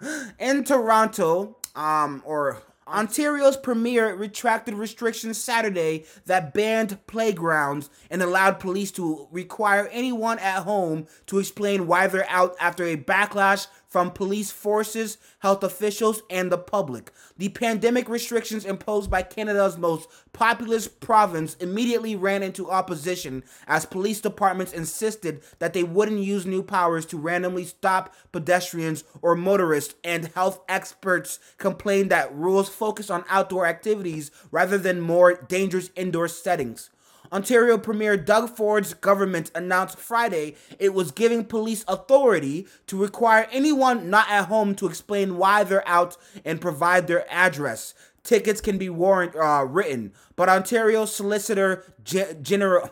in 0.38 0.64
Toronto, 0.64 1.58
um, 1.74 2.22
or 2.24 2.62
Ontario's 2.88 3.56
premier 3.56 4.14
retracted 4.14 4.74
restrictions 4.74 5.42
Saturday 5.42 6.04
that 6.26 6.54
banned 6.54 7.04
playgrounds 7.08 7.90
and 8.10 8.22
allowed 8.22 8.60
police 8.60 8.92
to 8.92 9.26
require 9.32 9.88
anyone 9.90 10.38
at 10.38 10.62
home 10.62 11.06
to 11.26 11.38
explain 11.40 11.88
why 11.88 12.06
they're 12.06 12.28
out 12.28 12.54
after 12.60 12.84
a 12.84 12.96
backlash 12.96 13.66
from 13.96 14.10
police 14.10 14.50
forces, 14.50 15.16
health 15.38 15.64
officials, 15.64 16.20
and 16.28 16.52
the 16.52 16.58
public. 16.58 17.10
The 17.38 17.48
pandemic 17.48 18.10
restrictions 18.10 18.66
imposed 18.66 19.10
by 19.10 19.22
Canada's 19.22 19.78
most 19.78 20.06
populous 20.34 20.86
province 20.86 21.54
immediately 21.60 22.14
ran 22.14 22.42
into 22.42 22.70
opposition 22.70 23.42
as 23.66 23.86
police 23.86 24.20
departments 24.20 24.74
insisted 24.74 25.40
that 25.60 25.72
they 25.72 25.82
wouldn't 25.82 26.20
use 26.20 26.44
new 26.44 26.62
powers 26.62 27.06
to 27.06 27.16
randomly 27.16 27.64
stop 27.64 28.14
pedestrians 28.32 29.02
or 29.22 29.34
motorists, 29.34 29.94
and 30.04 30.26
health 30.34 30.60
experts 30.68 31.38
complained 31.56 32.10
that 32.10 32.36
rules 32.36 32.68
focus 32.68 33.08
on 33.08 33.24
outdoor 33.30 33.64
activities 33.64 34.30
rather 34.50 34.76
than 34.76 35.00
more 35.00 35.40
dangerous 35.48 35.88
indoor 35.96 36.28
settings. 36.28 36.90
Ontario 37.32 37.78
Premier 37.78 38.16
Doug 38.16 38.50
Ford's 38.50 38.94
government 38.94 39.50
announced 39.54 39.98
Friday 39.98 40.56
it 40.78 40.94
was 40.94 41.10
giving 41.10 41.44
police 41.44 41.84
authority 41.88 42.66
to 42.86 43.00
require 43.00 43.48
anyone 43.50 44.08
not 44.10 44.28
at 44.30 44.46
home 44.46 44.74
to 44.76 44.86
explain 44.86 45.36
why 45.36 45.64
they're 45.64 45.86
out 45.88 46.16
and 46.44 46.60
provide 46.60 47.06
their 47.06 47.30
address. 47.32 47.94
Tickets 48.22 48.60
can 48.60 48.78
be 48.78 48.90
warrant 48.90 49.36
uh, 49.36 49.64
written, 49.68 50.12
but 50.34 50.48
Ontario 50.48 51.04
Solicitor 51.04 51.84
General 52.02 52.90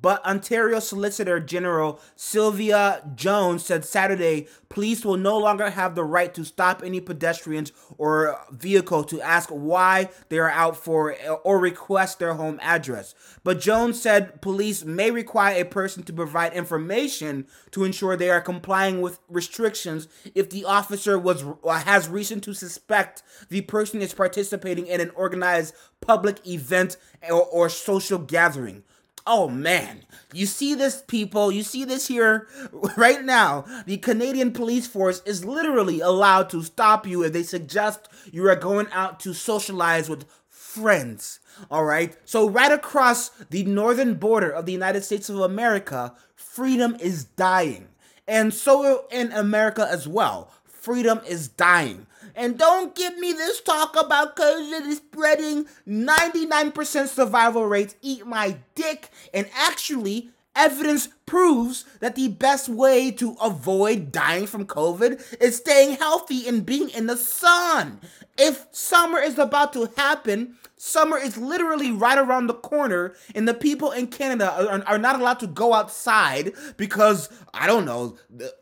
but 0.00 0.24
Ontario 0.24 0.78
Solicitor 0.78 1.40
General 1.40 2.00
Sylvia 2.16 3.02
Jones 3.14 3.64
said 3.64 3.84
Saturday 3.84 4.46
police 4.68 5.04
will 5.04 5.16
no 5.16 5.36
longer 5.36 5.70
have 5.70 5.94
the 5.94 6.04
right 6.04 6.32
to 6.34 6.44
stop 6.44 6.82
any 6.82 7.00
pedestrians 7.00 7.72
or 7.98 8.38
vehicle 8.50 9.04
to 9.04 9.20
ask 9.20 9.50
why 9.50 10.08
they 10.28 10.38
are 10.38 10.50
out 10.50 10.76
for 10.76 11.12
uh, 11.12 11.34
or 11.44 11.58
request 11.58 12.18
their 12.18 12.34
home 12.34 12.58
address. 12.62 13.14
But 13.44 13.60
Jones 13.60 14.00
said 14.00 14.40
police 14.40 14.84
may 14.84 15.10
require 15.10 15.60
a 15.60 15.66
person 15.66 16.02
to 16.04 16.12
provide 16.12 16.54
information 16.54 17.46
to 17.72 17.84
ensure 17.84 18.16
they 18.16 18.30
are 18.30 18.40
complying 18.40 19.00
with 19.00 19.18
restrictions 19.28 20.08
if 20.34 20.48
the 20.48 20.64
officer 20.64 21.18
was 21.18 21.44
uh, 21.64 21.80
has 21.80 22.08
reason 22.08 22.40
to 22.40 22.54
suspect 22.54 23.22
the 23.50 23.60
person 23.62 24.00
is 24.00 24.14
participating 24.14 24.86
in 24.86 25.00
an 25.00 25.10
organized 25.14 25.74
public 26.00 26.46
event 26.46 26.96
or, 27.30 27.44
or 27.44 27.68
social 27.68 28.18
gathering 28.18 28.82
oh 29.26 29.48
man, 29.48 30.04
you 30.32 30.46
see 30.46 30.74
this, 30.74 31.02
people, 31.06 31.52
you 31.52 31.62
see 31.62 31.84
this 31.84 32.08
here 32.08 32.48
right 32.96 33.24
now. 33.24 33.64
The 33.86 33.98
Canadian 33.98 34.52
police 34.52 34.86
force 34.86 35.22
is 35.24 35.44
literally 35.44 36.00
allowed 36.00 36.50
to 36.50 36.62
stop 36.62 37.06
you 37.06 37.22
if 37.22 37.32
they 37.32 37.42
suggest 37.42 38.08
you 38.30 38.48
are 38.48 38.56
going 38.56 38.88
out 38.92 39.20
to 39.20 39.34
socialize 39.34 40.08
with 40.08 40.24
friends. 40.48 41.40
All 41.70 41.84
right. 41.84 42.16
So, 42.24 42.48
right 42.48 42.72
across 42.72 43.28
the 43.50 43.64
northern 43.64 44.14
border 44.14 44.50
of 44.50 44.64
the 44.64 44.72
United 44.72 45.04
States 45.04 45.28
of 45.28 45.38
America, 45.40 46.14
freedom 46.34 46.96
is 46.98 47.24
dying. 47.24 47.88
And 48.26 48.54
so 48.54 49.06
in 49.10 49.32
America 49.32 49.86
as 49.90 50.06
well, 50.06 50.52
freedom 50.64 51.20
is 51.26 51.48
dying. 51.48 52.06
And 52.34 52.58
don't 52.58 52.94
give 52.94 53.18
me 53.18 53.32
this 53.32 53.60
talk 53.60 53.96
about 53.96 54.36
COVID 54.36 54.86
is 54.86 54.98
spreading 54.98 55.66
99% 55.86 57.08
survival 57.08 57.66
rates. 57.66 57.94
Eat 58.02 58.26
my 58.26 58.56
dick. 58.74 59.10
And 59.34 59.48
actually, 59.54 60.30
evidence 60.54 61.08
proves 61.26 61.84
that 62.00 62.14
the 62.14 62.28
best 62.28 62.68
way 62.68 63.10
to 63.12 63.36
avoid 63.42 64.12
dying 64.12 64.46
from 64.46 64.66
COVID 64.66 65.40
is 65.40 65.56
staying 65.56 65.96
healthy 65.96 66.46
and 66.46 66.66
being 66.66 66.90
in 66.90 67.06
the 67.06 67.16
sun. 67.16 68.00
If 68.38 68.66
summer 68.72 69.18
is 69.18 69.38
about 69.38 69.72
to 69.74 69.90
happen, 69.96 70.56
Summer 70.84 71.16
is 71.16 71.38
literally 71.38 71.92
right 71.92 72.18
around 72.18 72.48
the 72.48 72.54
corner, 72.54 73.14
and 73.36 73.46
the 73.46 73.54
people 73.54 73.92
in 73.92 74.08
Canada 74.08 74.50
are, 74.50 74.82
are 74.84 74.98
not 74.98 75.20
allowed 75.20 75.38
to 75.38 75.46
go 75.46 75.74
outside 75.74 76.50
because, 76.76 77.28
I 77.54 77.68
don't 77.68 77.84
know, 77.84 78.16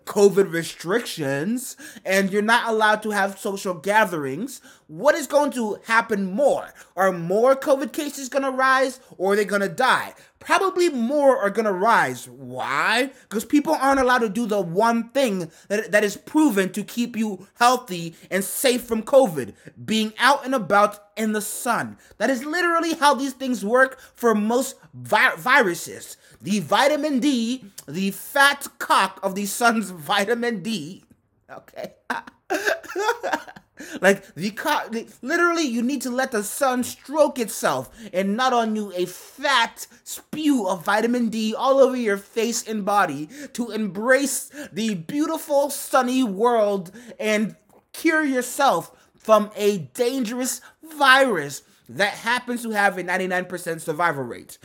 COVID 0.05 0.53
restrictions, 0.53 1.79
and 2.05 2.31
you're 2.31 2.43
not 2.43 2.69
allowed 2.69 3.03
to 3.05 3.11
have 3.13 3.39
social 3.39 3.73
gatherings. 3.73 4.61
What 4.87 5.15
is 5.15 5.27
going 5.27 5.53
to 5.53 5.79
happen 5.87 6.31
more? 6.31 6.75
Are 6.95 7.11
more 7.11 7.57
COVID 7.57 7.95
cases 7.95 8.29
going 8.29 8.45
to 8.45 8.51
rise, 8.51 9.01
or 9.17 9.33
are 9.33 9.37
they 9.37 9.47
going 9.47 9.63
to 9.63 9.71
die? 9.71 10.13
Probably 10.41 10.89
more 10.89 11.39
are 11.39 11.51
gonna 11.51 11.73
rise. 11.73 12.29
Why? 12.29 13.13
Because 13.29 13.45
people 13.45 13.75
aren't 13.75 14.01
allowed 14.01 14.19
to 14.19 14.29
do 14.29 14.47
the 14.47 14.61
one 14.61 15.11
thing 15.11 15.51
that, 15.69 15.93
that 15.93 16.03
is 16.03 16.17
proven 16.17 16.73
to 16.73 16.83
keep 16.83 17.17
you 17.17 17.47
healthy 17.55 18.17
and 18.31 18.43
safe 18.43 18.83
from 18.83 19.03
COVID 19.03 19.55
being 19.85 20.13
out 20.19 20.45
and 20.45 20.55
about 20.55 20.99
in 21.17 21.33
the 21.33 21.41
sun. 21.41 21.99
That 22.19 22.31
is 22.31 22.45
literally 22.45 22.95
how 22.95 23.15
these 23.15 23.35
things 23.35 23.65
work 23.65 24.01
for 24.15 24.35
most 24.35 24.77
vi- 24.95 25.37
viruses. 25.37 26.17
The 26.41 26.61
vitamin 26.61 27.21
D, 27.21 27.65
the 27.87 28.11
fat 28.11 28.67
cock 28.79 29.21
of 29.23 29.35
the 29.35 29.47
sun's 29.47 29.91
vitamin 30.11 30.63
D. 30.63 31.05
Okay. 31.51 31.95
Like 34.01 34.35
the 34.35 34.51
car, 34.51 34.85
literally, 35.23 35.63
you 35.63 35.83
need 35.83 36.03
to 36.03 36.11
let 36.11 36.33
the 36.33 36.43
sun 36.43 36.85
stroke 36.85 37.39
itself 37.39 37.91
and 38.13 38.37
not 38.37 38.53
on 38.53 38.77
you 38.77 38.93
a 38.95 39.07
fat 39.07 39.87
spew 40.05 40.69
of 40.69 40.85
vitamin 40.85 41.29
D 41.29 41.55
all 41.55 41.79
over 41.79 41.97
your 41.97 42.17
face 42.17 42.67
and 42.67 42.85
body 42.85 43.29
to 43.55 43.71
embrace 43.71 44.51
the 44.73 44.95
beautiful 44.95 45.71
sunny 45.71 46.23
world 46.23 46.93
and 47.19 47.57
cure 47.93 48.23
yourself 48.23 48.93
from 49.17 49.51
a 49.57 49.79
dangerous 49.95 50.61
virus 50.83 51.63
that 51.89 52.13
happens 52.13 52.63
to 52.63 52.71
have 52.71 52.97
a 52.99 53.03
99% 53.03 53.81
survival 53.81 54.23
rate. 54.23 54.59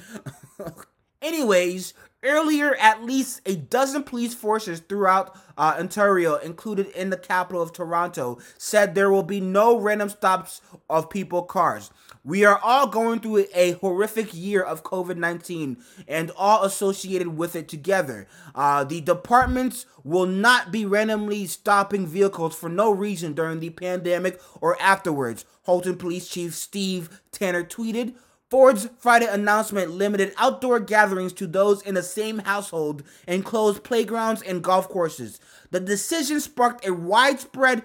Anyways, 1.22 1.94
Earlier, 2.26 2.76
at 2.76 3.04
least 3.04 3.42
a 3.46 3.56
dozen 3.56 4.04
police 4.04 4.34
forces 4.34 4.80
throughout 4.80 5.38
uh, 5.58 5.76
Ontario, 5.80 6.36
included 6.36 6.88
in 6.88 7.12
the 7.12 7.18
capital 7.18 7.62
of 7.62 7.72
Toronto, 7.72 8.40
said 8.58 8.96
there 8.96 9.12
will 9.12 9.24
be 9.24 9.40
no 9.40 9.80
random 9.80 10.10
stops 10.10 10.62
of 10.90 11.10
people 11.10 11.44
cars. 11.44 11.92
We 12.24 12.44
are 12.44 12.60
all 12.64 12.88
going 12.88 13.20
through 13.20 13.46
a 13.54 13.74
horrific 13.74 14.34
year 14.34 14.64
of 14.64 14.84
COVID 14.84 15.18
19 15.18 15.78
and 16.08 16.32
all 16.36 16.64
associated 16.64 17.38
with 17.38 17.56
it 17.56 17.68
together. 17.68 18.28
Uh, 18.56 18.84
the 18.84 19.02
departments 19.02 19.86
will 20.04 20.26
not 20.26 20.72
be 20.72 20.86
randomly 20.86 21.46
stopping 21.46 22.08
vehicles 22.08 22.56
for 22.56 22.70
no 22.70 22.90
reason 22.90 23.34
during 23.34 23.60
the 23.60 23.70
pandemic 23.70 24.42
or 24.60 24.76
afterwards, 24.82 25.46
Halton 25.64 25.98
Police 25.98 26.28
Chief 26.28 26.56
Steve 26.56 27.22
Tanner 27.32 27.64
tweeted. 27.64 28.16
Ford's 28.50 28.90
Friday 29.00 29.28
announcement 29.28 29.92
limited 29.92 30.34
outdoor 30.38 30.80
gatherings 30.80 31.34
to 31.34 31.48
those 31.48 31.82
in 31.82 31.96
the 31.96 32.04
same 32.04 32.40
household 32.40 33.04
and 33.28 33.44
closed 33.44 33.84
playgrounds 33.84 34.42
and 34.42 34.64
golf 34.64 34.88
courses. 34.88 35.40
The 35.72 35.80
decision 35.80 36.40
sparked 36.40 36.86
a 36.86 36.94
widespread 36.94 37.84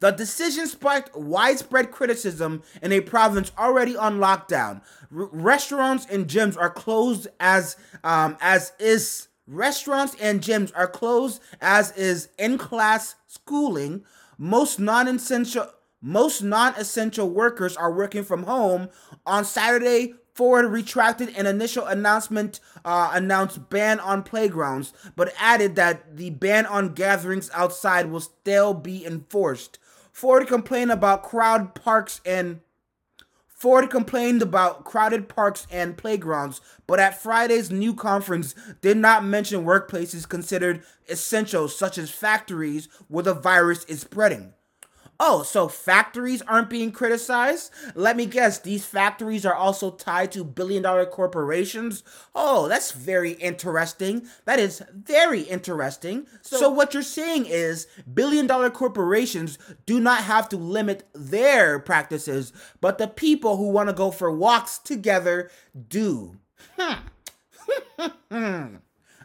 the 0.00 0.10
decision 0.10 0.66
sparked 0.66 1.14
widespread 1.14 1.90
criticism 1.90 2.62
in 2.80 2.90
a 2.90 3.02
province 3.02 3.52
already 3.58 3.96
on 3.96 4.18
lockdown. 4.18 4.80
R- 5.14 5.28
restaurants 5.30 6.06
and 6.06 6.26
gyms 6.26 6.56
are 6.56 6.70
closed 6.70 7.28
as 7.38 7.76
um, 8.02 8.38
as 8.40 8.72
is 8.78 9.28
restaurants 9.46 10.16
and 10.18 10.40
gyms 10.40 10.72
are 10.74 10.86
closed 10.86 11.42
as 11.60 11.92
is 11.98 12.30
in-class 12.38 13.16
schooling. 13.26 14.04
Most 14.38 14.80
non-essential 14.80 15.70
most 16.00 16.42
non 16.42 16.74
essential 16.76 17.28
workers 17.28 17.76
are 17.76 17.92
working 17.92 18.24
from 18.24 18.44
home. 18.44 18.88
On 19.26 19.44
Saturday, 19.44 20.14
Ford 20.34 20.66
retracted 20.66 21.36
an 21.36 21.46
initial 21.46 21.84
announcement 21.86 22.60
uh, 22.84 23.10
announced 23.12 23.68
ban 23.68 24.00
on 24.00 24.22
playgrounds, 24.22 24.92
but 25.16 25.34
added 25.38 25.76
that 25.76 26.16
the 26.16 26.30
ban 26.30 26.64
on 26.66 26.94
gatherings 26.94 27.50
outside 27.52 28.10
will 28.10 28.20
still 28.20 28.72
be 28.72 29.04
enforced. 29.04 29.78
Ford 30.12 30.46
complained 30.46 30.90
about 30.90 31.22
crowd 31.22 31.74
parks 31.74 32.20
and 32.24 32.60
Ford 33.48 33.90
complained 33.90 34.40
about 34.40 34.84
crowded 34.84 35.28
parks 35.28 35.66
and 35.70 35.98
playgrounds, 35.98 36.62
but 36.86 36.98
at 36.98 37.20
Friday's 37.20 37.70
new 37.70 37.92
conference 37.92 38.54
did 38.80 38.96
not 38.96 39.22
mention 39.22 39.66
workplaces 39.66 40.26
considered 40.26 40.82
essential, 41.10 41.68
such 41.68 41.98
as 41.98 42.10
factories 42.10 42.88
where 43.08 43.24
the 43.24 43.34
virus 43.34 43.84
is 43.84 44.00
spreading. 44.00 44.54
Oh, 45.22 45.42
so 45.42 45.68
factories 45.68 46.40
aren't 46.42 46.70
being 46.70 46.92
criticized? 46.92 47.70
Let 47.94 48.16
me 48.16 48.24
guess, 48.24 48.58
these 48.58 48.86
factories 48.86 49.44
are 49.44 49.54
also 49.54 49.90
tied 49.90 50.32
to 50.32 50.42
billion 50.42 50.82
dollar 50.82 51.04
corporations? 51.04 52.02
Oh, 52.34 52.68
that's 52.68 52.92
very 52.92 53.32
interesting. 53.32 54.26
That 54.46 54.58
is 54.58 54.82
very 54.94 55.42
interesting. 55.42 56.26
So, 56.40 56.56
so, 56.56 56.70
what 56.70 56.94
you're 56.94 57.02
saying 57.02 57.44
is 57.46 57.86
billion 58.12 58.46
dollar 58.46 58.70
corporations 58.70 59.58
do 59.84 60.00
not 60.00 60.24
have 60.24 60.48
to 60.48 60.56
limit 60.56 61.06
their 61.12 61.78
practices, 61.78 62.54
but 62.80 62.96
the 62.96 63.06
people 63.06 63.58
who 63.58 63.68
want 63.68 63.90
to 63.90 63.94
go 63.94 64.10
for 64.10 64.32
walks 64.32 64.78
together 64.78 65.50
do. 65.88 66.38
Hmm. 66.78 66.94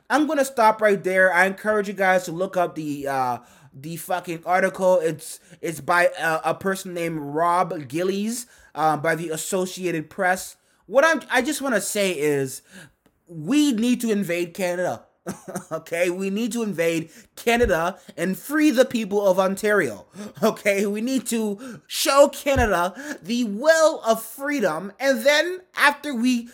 I'm 0.10 0.28
going 0.28 0.38
to 0.38 0.46
stop 0.46 0.82
right 0.82 1.04
there. 1.04 1.34
I 1.34 1.46
encourage 1.46 1.88
you 1.88 1.94
guys 1.94 2.26
to 2.26 2.32
look 2.32 2.58
up 2.58 2.76
the 2.76 3.08
uh, 3.08 3.38
the 3.76 3.98
fucking 3.98 4.44
article. 4.46 5.00
It's 5.00 5.40
it's 5.62 5.82
by 5.82 6.10
a, 6.20 6.40
a 6.46 6.54
person 6.56 6.94
named 6.94 7.20
Rob 7.20 7.88
Gillies 7.88 8.48
uh, 8.74 8.98
by 8.98 9.16
the 9.16 9.30
Associated 9.30 10.10
Press. 10.10 10.56
What 10.86 11.04
I'm 11.06 11.22
I 11.30 11.42
just 11.42 11.62
want 11.62 11.76
to 11.76 11.82
say 11.82 12.12
is 12.12 12.62
we 13.28 13.74
need 13.74 14.02
to 14.02 14.12
invade 14.12 14.54
Canada. 14.54 15.04
okay, 15.72 16.12
we 16.12 16.30
need 16.30 16.52
to 16.52 16.62
invade 16.62 17.10
Canada 17.36 17.98
and 18.16 18.38
free 18.38 18.70
the 18.70 18.86
people 18.86 19.26
of 19.28 19.40
Ontario. 19.40 20.06
Okay, 20.44 20.86
we 20.86 21.02
need 21.02 21.26
to 21.28 21.82
show 21.88 22.28
Canada 22.28 22.94
the 23.22 23.44
will 23.46 24.02
of 24.06 24.22
freedom, 24.22 24.92
and 25.00 25.26
then 25.26 25.62
after 25.76 26.14
we 26.14 26.50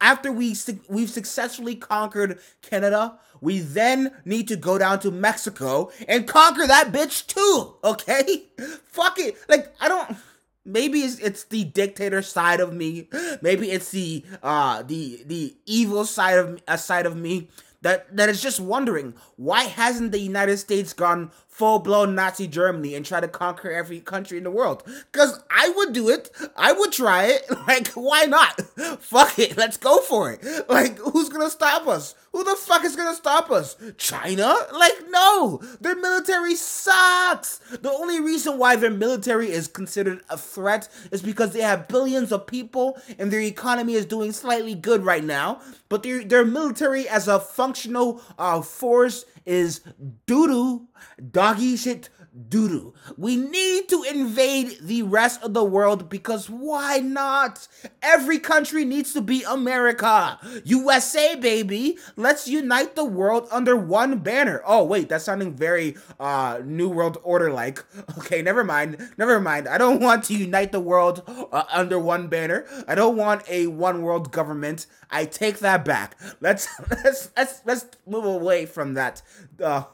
after 0.00 0.32
we 0.32 0.56
we've 0.88 1.10
successfully 1.10 1.76
conquered 1.76 2.38
Canada, 2.62 3.18
we 3.44 3.58
then 3.60 4.10
need 4.24 4.48
to 4.48 4.56
go 4.56 4.78
down 4.78 4.98
to 5.00 5.10
Mexico 5.10 5.90
and 6.08 6.26
conquer 6.26 6.66
that 6.66 6.90
bitch 6.92 7.26
too. 7.26 7.74
Okay, 7.84 8.44
fuck 8.86 9.18
it. 9.18 9.36
Like 9.48 9.74
I 9.78 9.88
don't. 9.88 10.16
Maybe 10.64 11.00
it's, 11.00 11.18
it's 11.18 11.44
the 11.44 11.64
dictator 11.64 12.22
side 12.22 12.60
of 12.60 12.72
me. 12.72 13.08
Maybe 13.42 13.70
it's 13.70 13.90
the 13.90 14.24
uh 14.42 14.82
the 14.82 15.22
the 15.26 15.54
evil 15.66 16.06
side 16.06 16.38
of 16.38 16.62
a 16.66 16.72
uh, 16.72 16.76
side 16.78 17.04
of 17.04 17.14
me 17.14 17.50
that 17.82 18.16
that 18.16 18.30
is 18.30 18.40
just 18.40 18.58
wondering 18.58 19.12
why 19.36 19.64
hasn't 19.64 20.12
the 20.12 20.18
United 20.18 20.56
States 20.56 20.94
gone 20.94 21.30
full 21.54 21.78
blown 21.78 22.16
Nazi 22.16 22.48
Germany 22.48 22.96
and 22.96 23.06
try 23.06 23.20
to 23.20 23.28
conquer 23.28 23.70
every 23.70 24.00
country 24.00 24.38
in 24.38 24.44
the 24.44 24.50
world? 24.50 24.82
Because 25.12 25.40
I 25.48 25.68
would 25.76 25.92
do 25.92 26.08
it. 26.08 26.28
I 26.56 26.72
would 26.72 26.92
try 26.92 27.26
it. 27.26 27.44
Like, 27.66 27.88
why 27.92 28.24
not? 28.26 28.60
Fuck 29.00 29.38
it. 29.38 29.56
Let's 29.56 29.78
go 29.78 29.98
for 30.00 30.30
it. 30.32 30.68
Like, 30.68 30.98
who's 30.98 31.30
gonna 31.30 31.48
stop 31.48 31.86
us? 31.86 32.14
Who 32.32 32.42
the 32.42 32.56
fuck 32.56 32.84
is 32.84 32.96
gonna 32.96 33.14
stop 33.14 33.52
us? 33.52 33.76
China? 33.96 34.54
Like, 34.72 34.92
no. 35.08 35.62
Their 35.80 35.94
military 35.94 36.56
sucks. 36.56 37.60
The 37.70 37.92
only 37.92 38.20
reason 38.20 38.58
why 38.58 38.74
their 38.74 38.90
military 38.90 39.50
is 39.50 39.68
considered 39.68 40.22
a 40.28 40.36
threat 40.36 40.88
is 41.12 41.22
because 41.22 41.52
they 41.52 41.60
have 41.60 41.86
billions 41.86 42.32
of 42.32 42.48
people 42.48 42.98
and 43.20 43.30
their 43.30 43.40
economy 43.40 43.94
is 43.94 44.04
doing 44.04 44.32
slightly 44.32 44.74
good 44.74 45.04
right 45.04 45.22
now. 45.22 45.60
But 45.88 46.02
their, 46.02 46.24
their 46.24 46.44
military 46.44 47.08
as 47.08 47.28
a 47.28 47.38
functional 47.38 48.20
uh, 48.36 48.62
force 48.62 49.24
is 49.46 49.80
doo 50.26 50.46
doo, 50.46 50.88
doggy 51.30 51.76
shit 51.76 52.08
doo 52.48 52.68
doo. 52.68 52.94
We 53.16 53.36
need 53.36 53.88
to 53.88 54.02
invade 54.02 54.78
the 54.82 55.02
rest 55.02 55.42
of 55.42 55.54
the 55.54 55.64
world 55.64 56.08
because 56.08 56.50
why 56.50 56.98
not? 56.98 57.68
Every 58.02 58.38
country 58.38 58.84
needs 58.84 59.12
to 59.12 59.20
be 59.20 59.44
America. 59.44 60.38
USA, 60.64 61.36
baby. 61.36 61.96
Let's 62.16 62.48
unite 62.48 62.96
the 62.96 63.04
world 63.04 63.48
under 63.52 63.76
one 63.76 64.18
banner. 64.18 64.62
Oh, 64.66 64.84
wait, 64.84 65.08
that's 65.08 65.24
sounding 65.24 65.54
very 65.54 65.96
uh 66.18 66.60
New 66.64 66.88
World 66.88 67.18
Order 67.22 67.52
like. 67.52 67.84
Okay, 68.18 68.42
never 68.42 68.64
mind. 68.64 68.96
Never 69.18 69.40
mind. 69.40 69.68
I 69.68 69.76
don't 69.76 70.00
want 70.00 70.24
to 70.24 70.34
unite 70.34 70.72
the 70.72 70.80
world 70.80 71.22
uh, 71.52 71.64
under 71.72 71.98
one 71.98 72.28
banner. 72.28 72.64
I 72.88 72.94
don't 72.94 73.16
want 73.16 73.42
a 73.48 73.66
one 73.66 74.02
world 74.02 74.30
government. 74.32 74.86
I 75.10 75.24
take 75.26 75.58
that 75.58 75.84
back. 75.84 76.16
Let's 76.40 76.68
let's 76.90 77.30
let's 77.36 77.60
let's 77.64 77.86
move 78.06 78.24
away 78.24 78.66
from 78.66 78.94
that. 78.94 79.22
Uh, 79.62 79.84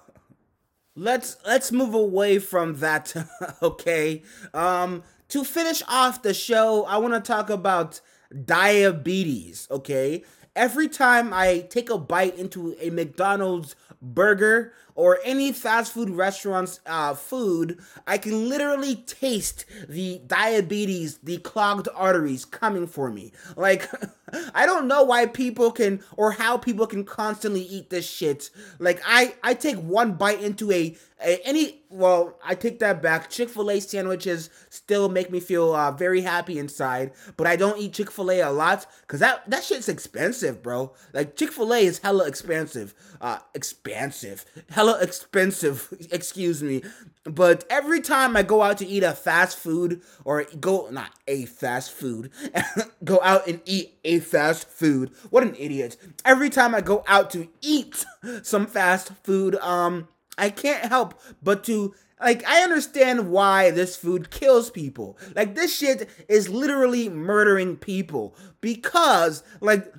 let's 1.00 1.38
let's 1.46 1.72
move 1.72 1.94
away 1.94 2.38
from 2.38 2.76
that 2.76 3.14
okay? 3.62 4.22
Um 4.52 5.02
to 5.28 5.44
finish 5.44 5.82
off 5.88 6.22
the 6.22 6.34
show 6.34 6.84
i 6.84 6.98
want 6.98 7.14
to 7.14 7.20
talk 7.20 7.48
about 7.50 8.00
diabetes 8.44 9.66
okay? 9.70 10.22
Every 10.54 10.88
time 10.88 11.32
i 11.32 11.60
take 11.70 11.88
a 11.88 11.96
bite 11.96 12.36
into 12.36 12.76
a 12.80 12.90
mcdonald's 12.90 13.74
burger 14.02 14.72
or 14.94 15.18
any 15.24 15.52
fast 15.52 15.92
food 15.92 16.10
restaurant's 16.10 16.80
uh, 16.86 17.14
food, 17.14 17.78
I 18.06 18.18
can 18.18 18.48
literally 18.48 18.96
taste 18.96 19.64
the 19.88 20.20
diabetes, 20.26 21.18
the 21.18 21.38
clogged 21.38 21.88
arteries 21.94 22.44
coming 22.44 22.86
for 22.86 23.10
me. 23.10 23.32
Like, 23.56 23.88
I 24.54 24.66
don't 24.66 24.88
know 24.88 25.02
why 25.02 25.26
people 25.26 25.70
can 25.72 26.02
or 26.16 26.32
how 26.32 26.56
people 26.56 26.86
can 26.86 27.04
constantly 27.04 27.62
eat 27.62 27.90
this 27.90 28.08
shit. 28.08 28.50
Like, 28.78 29.00
I 29.06 29.34
I 29.42 29.54
take 29.54 29.76
one 29.76 30.14
bite 30.14 30.40
into 30.40 30.70
a, 30.72 30.96
a 31.22 31.40
any 31.44 31.80
well, 31.90 32.38
I 32.44 32.54
take 32.54 32.78
that 32.78 33.02
back. 33.02 33.30
Chick 33.30 33.48
Fil 33.48 33.68
A 33.68 33.80
sandwiches 33.80 34.48
still 34.68 35.08
make 35.08 35.30
me 35.30 35.40
feel 35.40 35.74
uh, 35.74 35.90
very 35.90 36.20
happy 36.20 36.56
inside, 36.56 37.10
but 37.36 37.48
I 37.48 37.56
don't 37.56 37.80
eat 37.80 37.94
Chick 37.94 38.12
Fil 38.12 38.30
A 38.30 38.40
a 38.40 38.50
lot 38.50 38.86
because 39.02 39.18
that 39.18 39.48
that 39.50 39.64
shit's 39.64 39.88
expensive, 39.88 40.62
bro. 40.62 40.92
Like 41.12 41.34
Chick 41.36 41.50
Fil 41.50 41.74
A 41.74 41.78
is 41.78 41.98
hella 41.98 42.28
expensive, 42.28 42.94
uh, 43.20 43.38
expansive, 43.54 44.44
hella 44.70 44.89
expensive. 44.94 45.92
excuse 46.10 46.62
me, 46.62 46.82
but 47.24 47.64
every 47.70 48.00
time 48.00 48.36
I 48.36 48.42
go 48.42 48.62
out 48.62 48.78
to 48.78 48.86
eat 48.86 49.02
a 49.02 49.12
fast 49.12 49.58
food 49.58 50.02
or 50.24 50.44
go 50.58 50.88
not 50.90 51.12
a 51.26 51.44
fast 51.46 51.92
food, 51.92 52.30
go 53.04 53.20
out 53.22 53.46
and 53.46 53.60
eat 53.64 53.98
a 54.04 54.20
fast 54.20 54.68
food. 54.68 55.10
What 55.30 55.42
an 55.42 55.54
idiot! 55.58 55.96
Every 56.24 56.50
time 56.50 56.74
I 56.74 56.80
go 56.80 57.04
out 57.06 57.30
to 57.30 57.48
eat 57.60 58.04
some 58.42 58.66
fast 58.66 59.12
food, 59.22 59.56
um 59.56 60.08
I 60.38 60.50
can't 60.50 60.86
help 60.86 61.20
but 61.42 61.64
to 61.64 61.94
like 62.20 62.46
I 62.46 62.62
understand 62.62 63.30
why 63.30 63.70
this 63.70 63.96
food 63.96 64.30
kills 64.30 64.70
people. 64.70 65.18
Like 65.34 65.54
this 65.54 65.76
shit 65.76 66.08
is 66.28 66.48
literally 66.48 67.08
murdering 67.08 67.76
people 67.76 68.36
because 68.60 69.42
like 69.60 69.92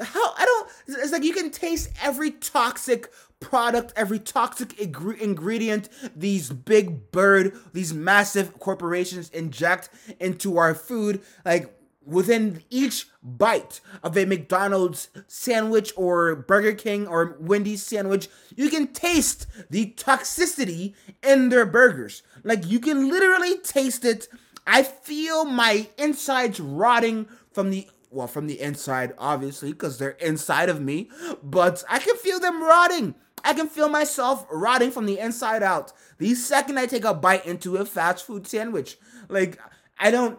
how 0.00 0.34
I 0.36 0.44
don't 0.44 0.70
it's 1.00 1.12
like 1.12 1.24
you 1.24 1.32
can 1.32 1.50
taste 1.50 1.90
every 2.02 2.30
toxic 2.30 3.10
product, 3.40 3.92
every 3.96 4.18
toxic 4.18 4.80
ing- 4.80 5.16
ingredient 5.20 5.88
these 6.14 6.50
big 6.50 7.10
bird, 7.10 7.56
these 7.72 7.92
massive 7.92 8.58
corporations 8.58 9.30
inject 9.30 9.90
into 10.20 10.58
our 10.58 10.74
food 10.74 11.22
like 11.44 11.72
within 12.06 12.62
each 12.70 13.08
bite 13.22 13.80
of 14.02 14.16
a 14.16 14.24
McDonald's 14.24 15.08
sandwich 15.26 15.92
or 15.96 16.36
Burger 16.36 16.72
King 16.72 17.06
or 17.06 17.36
Wendy's 17.40 17.82
sandwich, 17.82 18.28
you 18.54 18.70
can 18.70 18.86
taste 18.86 19.46
the 19.68 19.92
toxicity 19.96 20.94
in 21.22 21.48
their 21.48 21.66
burgers. 21.66 22.22
Like 22.44 22.64
you 22.66 22.78
can 22.78 23.10
literally 23.10 23.58
taste 23.58 24.04
it. 24.04 24.28
I 24.66 24.84
feel 24.84 25.44
my 25.44 25.88
insides 25.98 26.60
rotting 26.60 27.28
from 27.52 27.70
the 27.70 27.88
well, 28.16 28.26
from 28.26 28.46
the 28.46 28.60
inside, 28.60 29.12
obviously, 29.18 29.72
because 29.72 29.98
they're 29.98 30.10
inside 30.10 30.68
of 30.68 30.80
me, 30.80 31.10
but 31.42 31.84
I 31.88 31.98
can 31.98 32.16
feel 32.16 32.40
them 32.40 32.62
rotting. 32.62 33.14
I 33.44 33.52
can 33.52 33.68
feel 33.68 33.88
myself 33.88 34.46
rotting 34.50 34.90
from 34.90 35.06
the 35.06 35.18
inside 35.18 35.62
out. 35.62 35.92
The 36.18 36.34
second 36.34 36.78
I 36.78 36.86
take 36.86 37.04
a 37.04 37.14
bite 37.14 37.46
into 37.46 37.76
a 37.76 37.84
fast 37.84 38.26
food 38.26 38.46
sandwich. 38.46 38.98
Like, 39.28 39.60
I 39.98 40.10
don't 40.10 40.38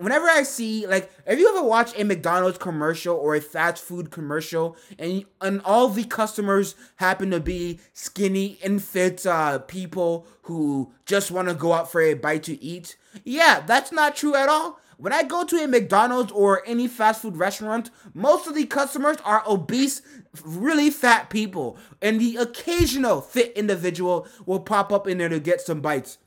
whenever 0.00 0.26
I 0.26 0.44
see 0.44 0.86
like 0.86 1.10
if 1.26 1.38
you 1.38 1.48
ever 1.50 1.62
watch 1.62 1.96
a 1.98 2.04
McDonald's 2.04 2.56
commercial 2.56 3.14
or 3.14 3.34
a 3.34 3.40
fast 3.40 3.84
food 3.84 4.10
commercial 4.10 4.76
and 4.98 5.24
and 5.42 5.60
all 5.62 5.88
the 5.88 6.04
customers 6.04 6.74
happen 6.96 7.30
to 7.30 7.40
be 7.40 7.80
skinny 7.92 8.58
and 8.64 8.82
fit 8.82 9.26
uh, 9.26 9.58
people 9.58 10.26
who 10.42 10.92
just 11.04 11.30
want 11.30 11.48
to 11.48 11.54
go 11.54 11.74
out 11.74 11.92
for 11.92 12.00
a 12.00 12.14
bite 12.14 12.42
to 12.44 12.60
eat, 12.62 12.96
yeah, 13.24 13.60
that's 13.60 13.92
not 13.92 14.16
true 14.16 14.34
at 14.34 14.48
all. 14.48 14.80
When 15.00 15.12
I 15.12 15.22
go 15.22 15.44
to 15.44 15.64
a 15.64 15.66
McDonald's 15.66 16.30
or 16.30 16.62
any 16.66 16.86
fast 16.86 17.22
food 17.22 17.36
restaurant, 17.36 17.90
most 18.12 18.46
of 18.46 18.54
the 18.54 18.66
customers 18.66 19.16
are 19.24 19.42
obese, 19.48 20.02
really 20.44 20.90
fat 20.90 21.30
people, 21.30 21.78
and 22.02 22.20
the 22.20 22.36
occasional 22.36 23.20
fit 23.20 23.52
individual 23.56 24.28
will 24.44 24.60
pop 24.60 24.92
up 24.92 25.08
in 25.08 25.18
there 25.18 25.30
to 25.30 25.40
get 25.40 25.60
some 25.60 25.80
bites 25.80 26.18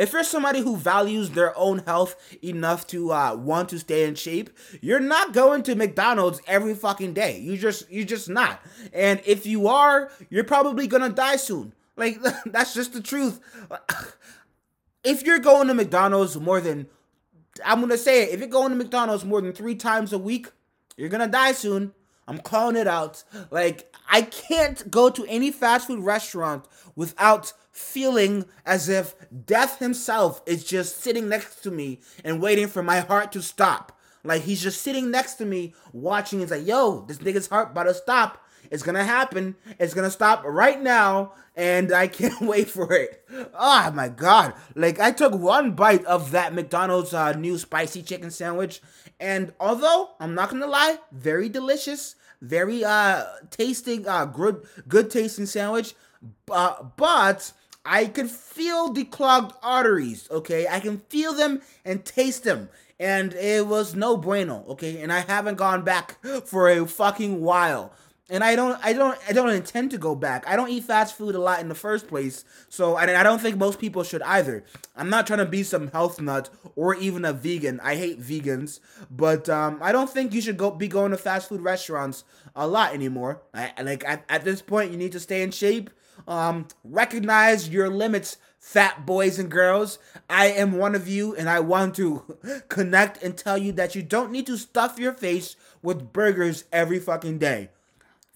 if 0.00 0.14
you're 0.14 0.24
somebody 0.24 0.62
who 0.62 0.78
values 0.78 1.28
their 1.30 1.56
own 1.58 1.80
health 1.80 2.16
enough 2.42 2.86
to 2.86 3.12
uh, 3.12 3.34
want 3.34 3.68
to 3.68 3.78
stay 3.78 4.04
in 4.04 4.14
shape, 4.14 4.48
you're 4.80 4.98
not 4.98 5.34
going 5.34 5.62
to 5.64 5.74
McDonald's 5.74 6.40
every 6.46 6.72
fucking 6.72 7.12
day. 7.12 7.38
You 7.38 7.58
just 7.58 7.90
you 7.90 8.06
just 8.06 8.30
not. 8.30 8.62
And 8.94 9.20
if 9.26 9.44
you 9.44 9.68
are, 9.68 10.10
you're 10.30 10.44
probably 10.44 10.86
gonna 10.86 11.10
die 11.10 11.36
soon. 11.36 11.74
Like 11.98 12.18
that's 12.46 12.72
just 12.72 12.94
the 12.94 13.02
truth. 13.02 13.40
If 15.02 15.22
you're 15.22 15.38
going 15.38 15.68
to 15.68 15.72
McDonald's 15.72 16.38
more 16.38 16.60
than 16.60 16.86
I'm 17.64 17.80
gonna 17.80 17.98
say 17.98 18.24
it, 18.24 18.30
if 18.30 18.40
you're 18.40 18.48
going 18.48 18.70
to 18.70 18.76
McDonald's 18.76 19.24
more 19.24 19.40
than 19.40 19.52
three 19.52 19.74
times 19.74 20.12
a 20.12 20.18
week, 20.18 20.48
you're 20.96 21.08
gonna 21.08 21.28
die 21.28 21.52
soon. 21.52 21.92
I'm 22.28 22.38
calling 22.38 22.76
it 22.76 22.86
out. 22.86 23.24
Like 23.50 23.94
I 24.08 24.22
can't 24.22 24.90
go 24.90 25.10
to 25.10 25.26
any 25.26 25.50
fast 25.50 25.88
food 25.88 26.04
restaurant 26.04 26.64
without 26.94 27.52
feeling 27.72 28.44
as 28.66 28.88
if 28.88 29.14
death 29.46 29.78
himself 29.78 30.42
is 30.46 30.64
just 30.64 31.00
sitting 31.00 31.28
next 31.28 31.62
to 31.62 31.70
me 31.70 32.00
and 32.24 32.40
waiting 32.40 32.68
for 32.68 32.82
my 32.82 33.00
heart 33.00 33.32
to 33.32 33.42
stop. 33.42 33.98
Like 34.22 34.42
he's 34.42 34.62
just 34.62 34.82
sitting 34.82 35.10
next 35.10 35.34
to 35.34 35.44
me 35.44 35.74
watching. 35.92 36.40
He's 36.40 36.50
like, 36.50 36.66
yo, 36.66 37.04
this 37.06 37.18
nigga's 37.18 37.48
heart 37.48 37.72
about 37.72 37.84
to 37.84 37.94
stop. 37.94 38.44
It's 38.70 38.82
gonna 38.82 39.04
happen. 39.04 39.56
It's 39.78 39.94
gonna 39.94 40.10
stop 40.10 40.42
right 40.44 40.80
now, 40.80 41.32
and 41.56 41.92
I 41.92 42.06
can't 42.06 42.40
wait 42.52 42.68
for 42.68 42.92
it. 42.92 43.24
Oh 43.54 43.90
my 43.92 44.08
god! 44.08 44.54
Like 44.74 45.00
I 45.00 45.10
took 45.10 45.34
one 45.34 45.72
bite 45.72 46.04
of 46.04 46.30
that 46.30 46.54
McDonald's 46.54 47.12
uh, 47.12 47.32
new 47.32 47.58
spicy 47.58 48.02
chicken 48.02 48.30
sandwich, 48.30 48.80
and 49.18 49.52
although 49.58 50.10
I'm 50.20 50.34
not 50.34 50.50
gonna 50.50 50.66
lie, 50.66 50.98
very 51.12 51.48
delicious, 51.48 52.14
very 52.40 52.84
uh 52.84 53.24
tasting, 53.50 54.06
uh 54.06 54.26
good 54.26 54.64
good 54.88 55.10
tasting 55.10 55.46
sandwich. 55.46 55.94
Uh, 56.50 56.82
but 56.96 57.52
I 57.84 58.06
can 58.06 58.28
feel 58.28 58.92
the 58.92 59.04
clogged 59.04 59.54
arteries, 59.62 60.28
okay? 60.30 60.66
I 60.68 60.80
can 60.80 60.98
feel 60.98 61.32
them 61.32 61.62
and 61.84 62.04
taste 62.04 62.44
them. 62.44 62.68
And 62.98 63.32
it 63.32 63.66
was 63.66 63.94
no 63.94 64.18
bueno, 64.18 64.64
okay? 64.68 65.00
And 65.00 65.10
I 65.10 65.20
haven't 65.20 65.54
gone 65.56 65.82
back 65.82 66.18
for 66.44 66.68
a 66.68 66.86
fucking 66.86 67.40
while. 67.40 67.94
And 68.30 68.44
I 68.44 68.54
don't, 68.56 68.78
I 68.82 68.92
don't, 68.92 69.18
I 69.28 69.32
don't 69.32 69.50
intend 69.50 69.90
to 69.90 69.98
go 69.98 70.14
back. 70.14 70.44
I 70.46 70.56
don't 70.56 70.70
eat 70.70 70.84
fast 70.84 71.16
food 71.16 71.34
a 71.34 71.40
lot 71.40 71.60
in 71.60 71.68
the 71.68 71.74
first 71.74 72.08
place, 72.08 72.44
so 72.68 72.96
and 72.96 73.10
I 73.10 73.22
don't 73.22 73.40
think 73.40 73.56
most 73.56 73.78
people 73.78 74.02
should 74.02 74.22
either. 74.22 74.64
I'm 74.96 75.10
not 75.10 75.26
trying 75.26 75.40
to 75.40 75.46
be 75.46 75.62
some 75.62 75.88
health 75.88 76.20
nut 76.20 76.48
or 76.76 76.94
even 76.94 77.24
a 77.24 77.32
vegan. 77.32 77.80
I 77.80 77.96
hate 77.96 78.20
vegans, 78.20 78.80
but 79.10 79.48
um, 79.48 79.78
I 79.82 79.92
don't 79.92 80.08
think 80.08 80.32
you 80.32 80.40
should 80.40 80.56
go 80.56 80.70
be 80.70 80.88
going 80.88 81.10
to 81.10 81.18
fast 81.18 81.48
food 81.48 81.60
restaurants 81.60 82.24
a 82.54 82.66
lot 82.66 82.94
anymore. 82.94 83.42
I, 83.52 83.72
like 83.82 84.04
at, 84.04 84.24
at 84.28 84.44
this 84.44 84.62
point, 84.62 84.92
you 84.92 84.96
need 84.96 85.12
to 85.12 85.20
stay 85.20 85.42
in 85.42 85.50
shape. 85.50 85.90
Um, 86.28 86.68
recognize 86.84 87.68
your 87.68 87.88
limits 87.88 88.36
fat 88.60 89.06
boys 89.06 89.38
and 89.38 89.50
girls. 89.50 89.98
I 90.28 90.46
am 90.46 90.72
one 90.72 90.94
of 90.94 91.08
you, 91.08 91.34
and 91.34 91.48
I 91.48 91.60
want 91.60 91.96
to 91.96 92.36
connect 92.68 93.22
and 93.22 93.36
tell 93.36 93.58
you 93.58 93.72
that 93.72 93.94
you 93.94 94.02
don't 94.02 94.30
need 94.30 94.46
to 94.46 94.56
stuff 94.56 94.98
your 94.98 95.14
face 95.14 95.56
with 95.82 96.12
burgers 96.12 96.64
every 96.70 97.00
fucking 97.00 97.38
day. 97.38 97.70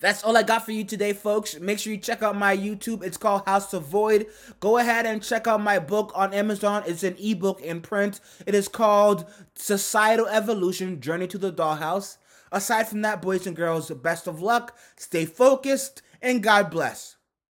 That's 0.00 0.24
all 0.24 0.36
I 0.36 0.42
got 0.42 0.64
for 0.64 0.72
you 0.72 0.84
today, 0.84 1.12
folks. 1.12 1.58
Make 1.58 1.78
sure 1.78 1.92
you 1.92 1.98
check 1.98 2.22
out 2.22 2.36
my 2.36 2.56
YouTube. 2.56 3.02
It's 3.02 3.16
called 3.16 3.46
House 3.46 3.70
to 3.70 3.80
Void. 3.80 4.26
Go 4.60 4.78
ahead 4.78 5.06
and 5.06 5.22
check 5.22 5.46
out 5.46 5.62
my 5.62 5.78
book 5.78 6.12
on 6.14 6.34
Amazon. 6.34 6.82
It's 6.86 7.04
an 7.04 7.16
ebook 7.18 7.60
in 7.62 7.80
print. 7.80 8.20
It 8.46 8.54
is 8.54 8.68
called 8.68 9.24
Societal 9.54 10.26
Evolution 10.26 11.00
Journey 11.00 11.26
to 11.28 11.38
the 11.38 11.52
Dollhouse. 11.52 12.18
Aside 12.52 12.88
from 12.88 13.02
that, 13.02 13.22
boys 13.22 13.46
and 13.46 13.56
girls, 13.56 13.90
best 13.90 14.26
of 14.26 14.42
luck, 14.42 14.76
stay 14.96 15.24
focused, 15.24 16.02
and 16.20 16.42
God 16.42 16.70
bless. 16.70 17.16